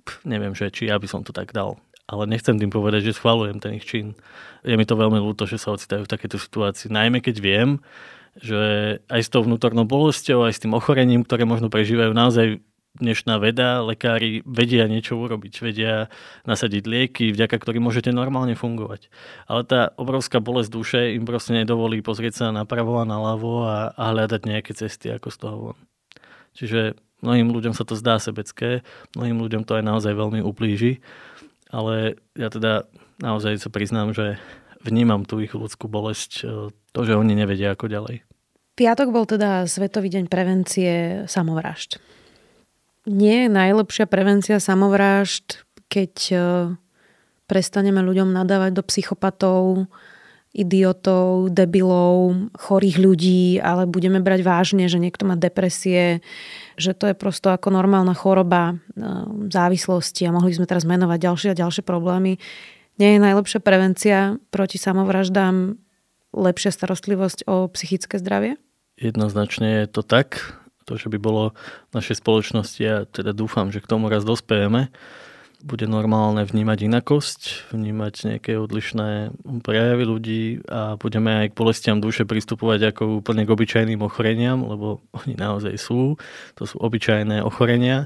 Pff, 0.08 0.24
neviem, 0.24 0.56
že 0.56 0.72
či 0.72 0.88
ja 0.88 1.00
by 1.00 1.08
som 1.08 1.24
to 1.24 1.36
tak 1.36 1.52
dal. 1.52 1.80
Ale 2.08 2.24
nechcem 2.24 2.56
tým 2.56 2.72
povedať, 2.72 3.12
že 3.12 3.20
schvalujem 3.20 3.60
ten 3.60 3.76
ich 3.76 3.84
čin. 3.84 4.16
Je 4.64 4.80
mi 4.80 4.88
to 4.88 4.96
veľmi 4.96 5.20
ľúto, 5.20 5.44
že 5.44 5.60
sa 5.60 5.76
ocitajú 5.76 6.08
v 6.08 6.12
takéto 6.12 6.40
situácii. 6.40 6.88
Najmä 6.88 7.20
keď 7.20 7.36
viem, 7.44 7.84
že 8.40 8.60
aj 9.12 9.22
s 9.28 9.32
tou 9.32 9.44
vnútornou 9.44 9.84
bolesťou, 9.84 10.48
aj 10.48 10.56
s 10.56 10.64
tým 10.64 10.72
ochorením, 10.72 11.28
ktoré 11.28 11.44
možno 11.44 11.68
prežívajú, 11.68 12.16
naozaj 12.16 12.64
dnešná 12.98 13.38
veda, 13.38 13.86
lekári 13.86 14.42
vedia 14.44 14.90
niečo 14.90 15.20
urobiť, 15.20 15.54
vedia 15.62 16.10
nasadiť 16.50 16.84
lieky, 16.84 17.26
vďaka 17.32 17.56
ktorým 17.62 17.86
môžete 17.86 18.10
normálne 18.10 18.58
fungovať. 18.58 19.14
Ale 19.46 19.62
tá 19.64 19.94
obrovská 19.96 20.42
bolesť 20.42 20.70
duše 20.74 21.02
im 21.14 21.24
proste 21.24 21.54
nedovolí 21.54 22.02
pozrieť 22.02 22.34
sa 22.44 22.46
napravo 22.50 22.98
a 22.98 23.06
naľavo 23.06 23.54
a, 23.70 23.78
a 23.94 24.04
hľadať 24.12 24.42
nejaké 24.50 24.72
cesty 24.74 25.14
ako 25.14 25.30
z 25.30 25.38
toho 25.38 25.58
von. 25.72 25.80
Čiže 26.58 26.98
mnohým 27.22 27.54
ľuďom 27.54 27.74
sa 27.78 27.86
to 27.86 27.94
zdá 27.94 28.18
sebecké, 28.18 28.82
mnohým 29.14 29.38
ľuďom 29.46 29.62
to 29.66 29.78
aj 29.78 29.84
naozaj 29.86 30.14
veľmi 30.18 30.42
ublíži, 30.42 31.06
ale 31.70 32.18
ja 32.34 32.50
teda 32.50 32.90
naozaj 33.22 33.62
sa 33.62 33.70
priznám, 33.70 34.14
že 34.14 34.42
vnímam 34.82 35.26
tú 35.26 35.42
ich 35.42 35.54
ľudskú 35.54 35.90
bolesť, 35.90 36.32
e, 36.42 36.70
to, 36.94 37.00
že 37.06 37.18
oni 37.18 37.34
nevedia 37.34 37.74
ako 37.74 37.90
ďalej. 37.90 38.26
Piatok 38.78 39.10
bol 39.10 39.26
teda 39.26 39.66
Svetový 39.66 40.14
deň 40.14 40.30
prevencie 40.30 41.26
samovražd 41.26 41.98
nie 43.08 43.48
je 43.48 43.50
najlepšia 43.50 44.06
prevencia 44.06 44.60
samovrážd, 44.60 45.64
keď 45.88 46.14
e, 46.30 46.36
prestaneme 47.48 48.04
ľuďom 48.04 48.36
nadávať 48.36 48.72
do 48.76 48.84
psychopatov, 48.84 49.88
idiotov, 50.52 51.54
debilov, 51.54 52.52
chorých 52.58 52.98
ľudí, 53.00 53.46
ale 53.64 53.88
budeme 53.88 54.20
brať 54.20 54.42
vážne, 54.44 54.86
že 54.92 55.00
niekto 55.00 55.24
má 55.24 55.40
depresie, 55.40 56.20
že 56.76 56.92
to 56.98 57.08
je 57.08 57.16
prosto 57.16 57.54
ako 57.54 57.72
normálna 57.72 58.12
choroba 58.12 58.76
e, 58.76 58.76
závislosti 59.48 60.28
a 60.28 60.36
mohli 60.36 60.52
sme 60.52 60.68
teraz 60.68 60.84
menovať 60.84 61.20
ďalšie 61.24 61.50
a 61.56 61.60
ďalšie 61.64 61.84
problémy. 61.88 62.36
Nie 62.98 63.16
je 63.16 63.24
najlepšia 63.24 63.60
prevencia 63.64 64.36
proti 64.52 64.82
samovraždám 64.82 65.78
lepšia 66.36 66.76
starostlivosť 66.76 67.48
o 67.48 67.72
psychické 67.72 68.20
zdravie? 68.20 68.60
Jednoznačne 68.98 69.86
je 69.86 69.88
to 69.94 70.02
tak 70.02 70.58
to, 70.88 70.96
že 70.96 71.12
by 71.12 71.20
bolo 71.20 71.52
v 71.92 71.94
našej 72.00 72.24
spoločnosti, 72.24 72.80
ja 72.80 73.04
teda 73.04 73.36
dúfam, 73.36 73.68
že 73.70 73.84
k 73.84 73.92
tomu 73.92 74.08
raz 74.08 74.24
dospejeme, 74.24 74.88
bude 75.58 75.90
normálne 75.90 76.46
vnímať 76.46 76.86
inakosť, 76.86 77.42
vnímať 77.74 78.14
nejaké 78.30 78.62
odlišné 78.62 79.34
prejavy 79.66 80.04
ľudí 80.06 80.44
a 80.70 81.02
budeme 81.02 81.44
aj 81.44 81.48
k 81.52 81.58
bolestiam 81.58 81.98
duše 81.98 82.30
pristupovať 82.30 82.94
ako 82.94 83.26
úplne 83.26 83.42
k 83.42 83.54
obyčajným 83.58 84.00
ochoreniam, 84.06 84.62
lebo 84.62 85.02
oni 85.18 85.34
naozaj 85.34 85.74
sú. 85.82 86.16
To 86.62 86.64
sú 86.70 86.78
obyčajné 86.78 87.42
ochorenia 87.42 88.06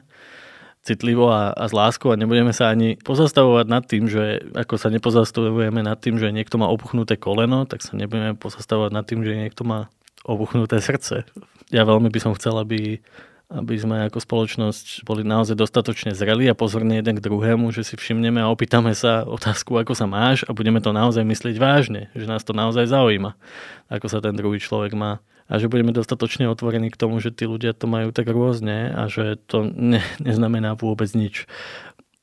citlivo 0.81 1.29
a, 1.29 1.53
a 1.53 1.69
s 1.69 1.73
láskou 1.75 2.09
a 2.09 2.17
nebudeme 2.17 2.55
sa 2.55 2.73
ani 2.73 2.97
pozastavovať 2.97 3.65
nad 3.69 3.83
tým, 3.85 4.09
že 4.09 4.41
ako 4.57 4.81
sa 4.81 4.89
nepozastavujeme 4.89 5.85
nad 5.85 5.99
tým, 6.01 6.17
že 6.17 6.33
niekto 6.33 6.57
má 6.57 6.65
opuchnuté 6.71 7.21
koleno, 7.21 7.69
tak 7.69 7.85
sa 7.85 7.93
nebudeme 7.93 8.33
pozastavovať 8.33 8.91
nad 8.95 9.05
tým, 9.05 9.21
že 9.21 9.37
niekto 9.37 9.61
má 9.61 9.93
obuchnuté 10.25 10.81
srdce 10.81 11.25
ja 11.71 11.87
veľmi 11.87 12.11
by 12.11 12.19
som 12.19 12.35
chcel, 12.35 12.59
aby, 12.59 12.99
aby 13.47 13.75
sme 13.79 14.05
ako 14.11 14.19
spoločnosť 14.19 15.07
boli 15.07 15.23
naozaj 15.23 15.55
dostatočne 15.55 16.11
zreli 16.11 16.51
a 16.51 16.53
pozorní 16.53 16.99
jeden 16.99 17.17
k 17.17 17.25
druhému, 17.25 17.71
že 17.71 17.87
si 17.87 17.95
všimneme 17.95 18.43
a 18.43 18.51
opýtame 18.51 18.91
sa 18.91 19.23
otázku, 19.23 19.79
ako 19.79 19.95
sa 19.95 20.05
máš 20.05 20.43
a 20.45 20.51
budeme 20.51 20.83
to 20.83 20.91
naozaj 20.91 21.23
myslieť 21.23 21.55
vážne, 21.57 22.11
že 22.13 22.27
nás 22.27 22.43
to 22.43 22.51
naozaj 22.51 22.85
zaujíma, 22.91 23.39
ako 23.87 24.05
sa 24.11 24.19
ten 24.19 24.35
druhý 24.35 24.59
človek 24.59 24.91
má 24.93 25.23
a 25.51 25.59
že 25.59 25.71
budeme 25.71 25.91
dostatočne 25.95 26.47
otvorení 26.51 26.91
k 26.91 26.99
tomu, 26.99 27.19
že 27.19 27.31
tí 27.31 27.47
ľudia 27.47 27.75
to 27.75 27.87
majú 27.87 28.11
tak 28.11 28.27
rôzne 28.27 28.91
a 28.91 29.07
že 29.07 29.39
to 29.47 29.67
ne, 29.67 30.03
neznamená 30.19 30.75
vôbec 30.75 31.11
nič. 31.15 31.47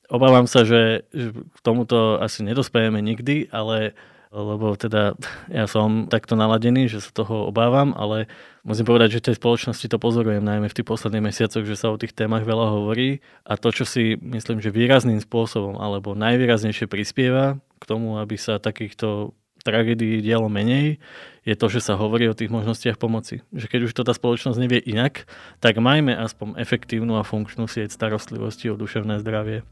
Obávam 0.09 0.49
sa, 0.49 0.65
že, 0.65 1.05
že 1.13 1.37
k 1.37 1.59
tomuto 1.61 2.17
asi 2.17 2.41
nedospejeme 2.41 2.97
nikdy, 3.05 3.53
ale 3.53 3.93
lebo 4.29 4.77
teda 4.77 5.17
ja 5.49 5.65
som 5.65 6.05
takto 6.09 6.37
naladený, 6.37 6.89
že 6.93 7.01
sa 7.01 7.11
toho 7.13 7.49
obávam, 7.49 7.97
ale 7.97 8.29
musím 8.61 8.85
povedať, 8.85 9.17
že 9.17 9.21
v 9.21 9.27
tej 9.33 9.37
spoločnosti 9.41 9.87
to 9.89 9.97
pozorujem 9.97 10.45
najmä 10.45 10.69
v 10.69 10.77
tých 10.77 10.89
posledných 10.89 11.27
mesiacoch, 11.33 11.65
že 11.65 11.77
sa 11.81 11.89
o 11.89 12.01
tých 12.01 12.13
témach 12.13 12.45
veľa 12.45 12.77
hovorí 12.77 13.25
a 13.49 13.57
to, 13.57 13.73
čo 13.73 13.89
si 13.89 14.21
myslím, 14.21 14.61
že 14.61 14.75
výrazným 14.75 15.25
spôsobom 15.25 15.81
alebo 15.81 16.13
najvýraznejšie 16.13 16.85
prispieva 16.87 17.57
k 17.81 17.85
tomu, 17.89 18.21
aby 18.21 18.37
sa 18.37 18.61
takýchto 18.61 19.33
tragédií 19.65 20.23
dialo 20.23 20.49
menej, 20.49 21.03
je 21.45 21.55
to, 21.57 21.67
že 21.69 21.81
sa 21.85 21.97
hovorí 21.97 22.29
o 22.29 22.37
tých 22.37 22.53
možnostiach 22.53 23.01
pomoci. 23.01 23.41
Že 23.53 23.67
keď 23.69 23.81
už 23.89 23.93
to 23.97 24.03
tá 24.05 24.13
spoločnosť 24.13 24.59
nevie 24.61 24.81
inak, 24.85 25.25
tak 25.61 25.81
majme 25.81 26.15
aspoň 26.15 26.61
efektívnu 26.61 27.17
a 27.17 27.27
funkčnú 27.27 27.69
sieť 27.69 27.93
starostlivosti 27.93 28.69
o 28.69 28.79
duševné 28.79 29.21
zdravie. 29.21 29.65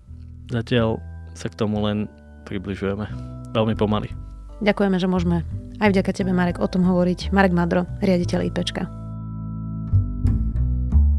Zatiaľ 0.52 1.00
sa 1.36 1.52
k 1.52 1.58
tomu 1.58 1.84
len 1.84 2.08
približujeme. 2.48 3.08
Veľmi 3.52 3.76
pomaly. 3.76 4.35
Ďakujeme, 4.64 4.96
že 4.96 5.08
môžeme 5.08 5.44
aj 5.76 5.92
vďaka 5.92 6.12
tebe, 6.16 6.32
Marek, 6.32 6.60
o 6.60 6.68
tom 6.68 6.84
hovoriť. 6.88 7.28
Marek 7.32 7.52
Madro, 7.52 7.84
riaditeľ 8.00 8.48
IPčka. 8.48 8.88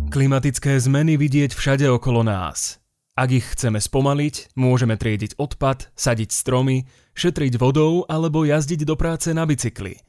Klimatické 0.10 0.80
zmeny 0.82 1.19
vidieť 1.19 1.54
všade 1.54 1.86
okolo 1.93 2.26
nás. 2.26 2.82
Ak 3.17 3.34
ich 3.34 3.45
chceme 3.45 3.82
spomaliť, 3.82 4.54
môžeme 4.58 4.97
triediť 4.97 5.38
odpad, 5.41 5.89
sadiť 5.93 6.30
stromy, 6.34 6.86
šetriť 7.17 7.58
vodou 7.58 8.06
alebo 8.06 8.45
jazdiť 8.45 8.86
do 8.86 8.93
práce 8.97 9.34
na 9.34 9.45
bicykli. 9.45 10.02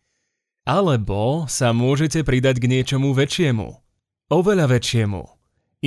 Alebo 0.69 1.49
sa 1.49 1.73
môžete 1.73 2.21
pridať 2.21 2.61
k 2.61 2.69
niečomu 2.69 3.17
väčšiemu. 3.17 3.69
Oveľa 4.29 4.69
väčšiemu. 4.69 5.23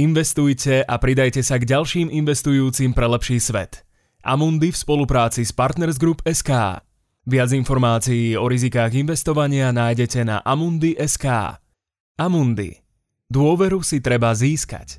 Investujte 0.02 0.82
a 0.82 0.96
pridajte 0.98 1.46
sa 1.46 1.62
k 1.62 1.70
ďalším 1.70 2.10
investujúcim 2.10 2.98
pre 2.98 3.06
lepší 3.06 3.38
svet. 3.38 3.86
Amundi 4.26 4.74
v 4.74 4.78
spolupráci 4.82 5.46
s 5.46 5.54
Partners 5.54 6.02
Group 6.02 6.26
SK. 6.26 6.82
Viac 7.22 7.54
informácií 7.54 8.34
o 8.34 8.50
rizikách 8.50 8.98
investovania 8.98 9.70
nájdete 9.70 10.26
na 10.26 10.42
amundi.sk. 10.42 11.54
Amundi. 12.18 12.82
Dôveru 13.30 13.86
si 13.86 14.02
treba 14.02 14.34
získať. 14.34 14.98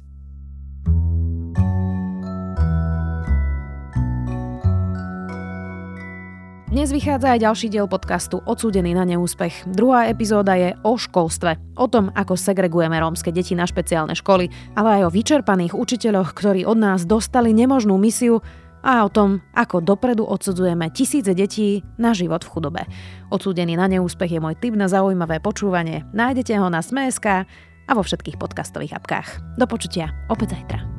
Dnes 6.73 6.89
vychádza 6.89 7.37
aj 7.37 7.43
ďalší 7.43 7.69
diel 7.69 7.85
podcastu 7.85 8.41
Odsúdený 8.49 8.97
na 8.97 9.05
neúspech. 9.05 9.69
Druhá 9.69 10.09
epizóda 10.09 10.57
je 10.57 10.73
o 10.87 10.97
školstve. 10.97 11.59
O 11.77 11.85
tom, 11.85 12.09
ako 12.15 12.39
segregujeme 12.39 12.97
rómske 12.97 13.29
deti 13.29 13.53
na 13.53 13.69
špeciálne 13.69 14.17
školy, 14.17 14.49
ale 14.73 15.03
aj 15.03 15.11
o 15.11 15.13
vyčerpaných 15.13 15.77
učiteľoch, 15.77 16.33
ktorí 16.33 16.65
od 16.65 16.79
nás 16.81 17.05
dostali 17.05 17.53
nemožnú 17.53 17.99
misiu 18.01 18.41
a 18.83 19.07
o 19.07 19.09
tom, 19.09 19.41
ako 19.55 19.81
dopredu 19.81 20.27
odsudzujeme 20.27 20.91
tisíce 20.91 21.33
detí 21.33 21.81
na 21.97 22.13
život 22.13 22.43
v 22.45 22.53
chudobe. 22.53 22.83
Odsúdený 23.31 23.79
na 23.79 23.89
neúspech 23.89 24.37
je 24.37 24.43
môj 24.43 24.59
tip 24.59 24.75
na 24.77 24.91
zaujímavé 24.91 25.39
počúvanie. 25.41 26.05
Nájdete 26.13 26.59
ho 26.59 26.67
na 26.69 26.83
Sme.sk 26.83 27.47
a 27.89 27.93
vo 27.95 28.03
všetkých 28.03 28.37
podcastových 28.37 28.99
apkách. 28.99 29.57
Do 29.57 29.65
počutia 29.65 30.13
opäť 30.29 30.59
zajtra. 30.59 30.92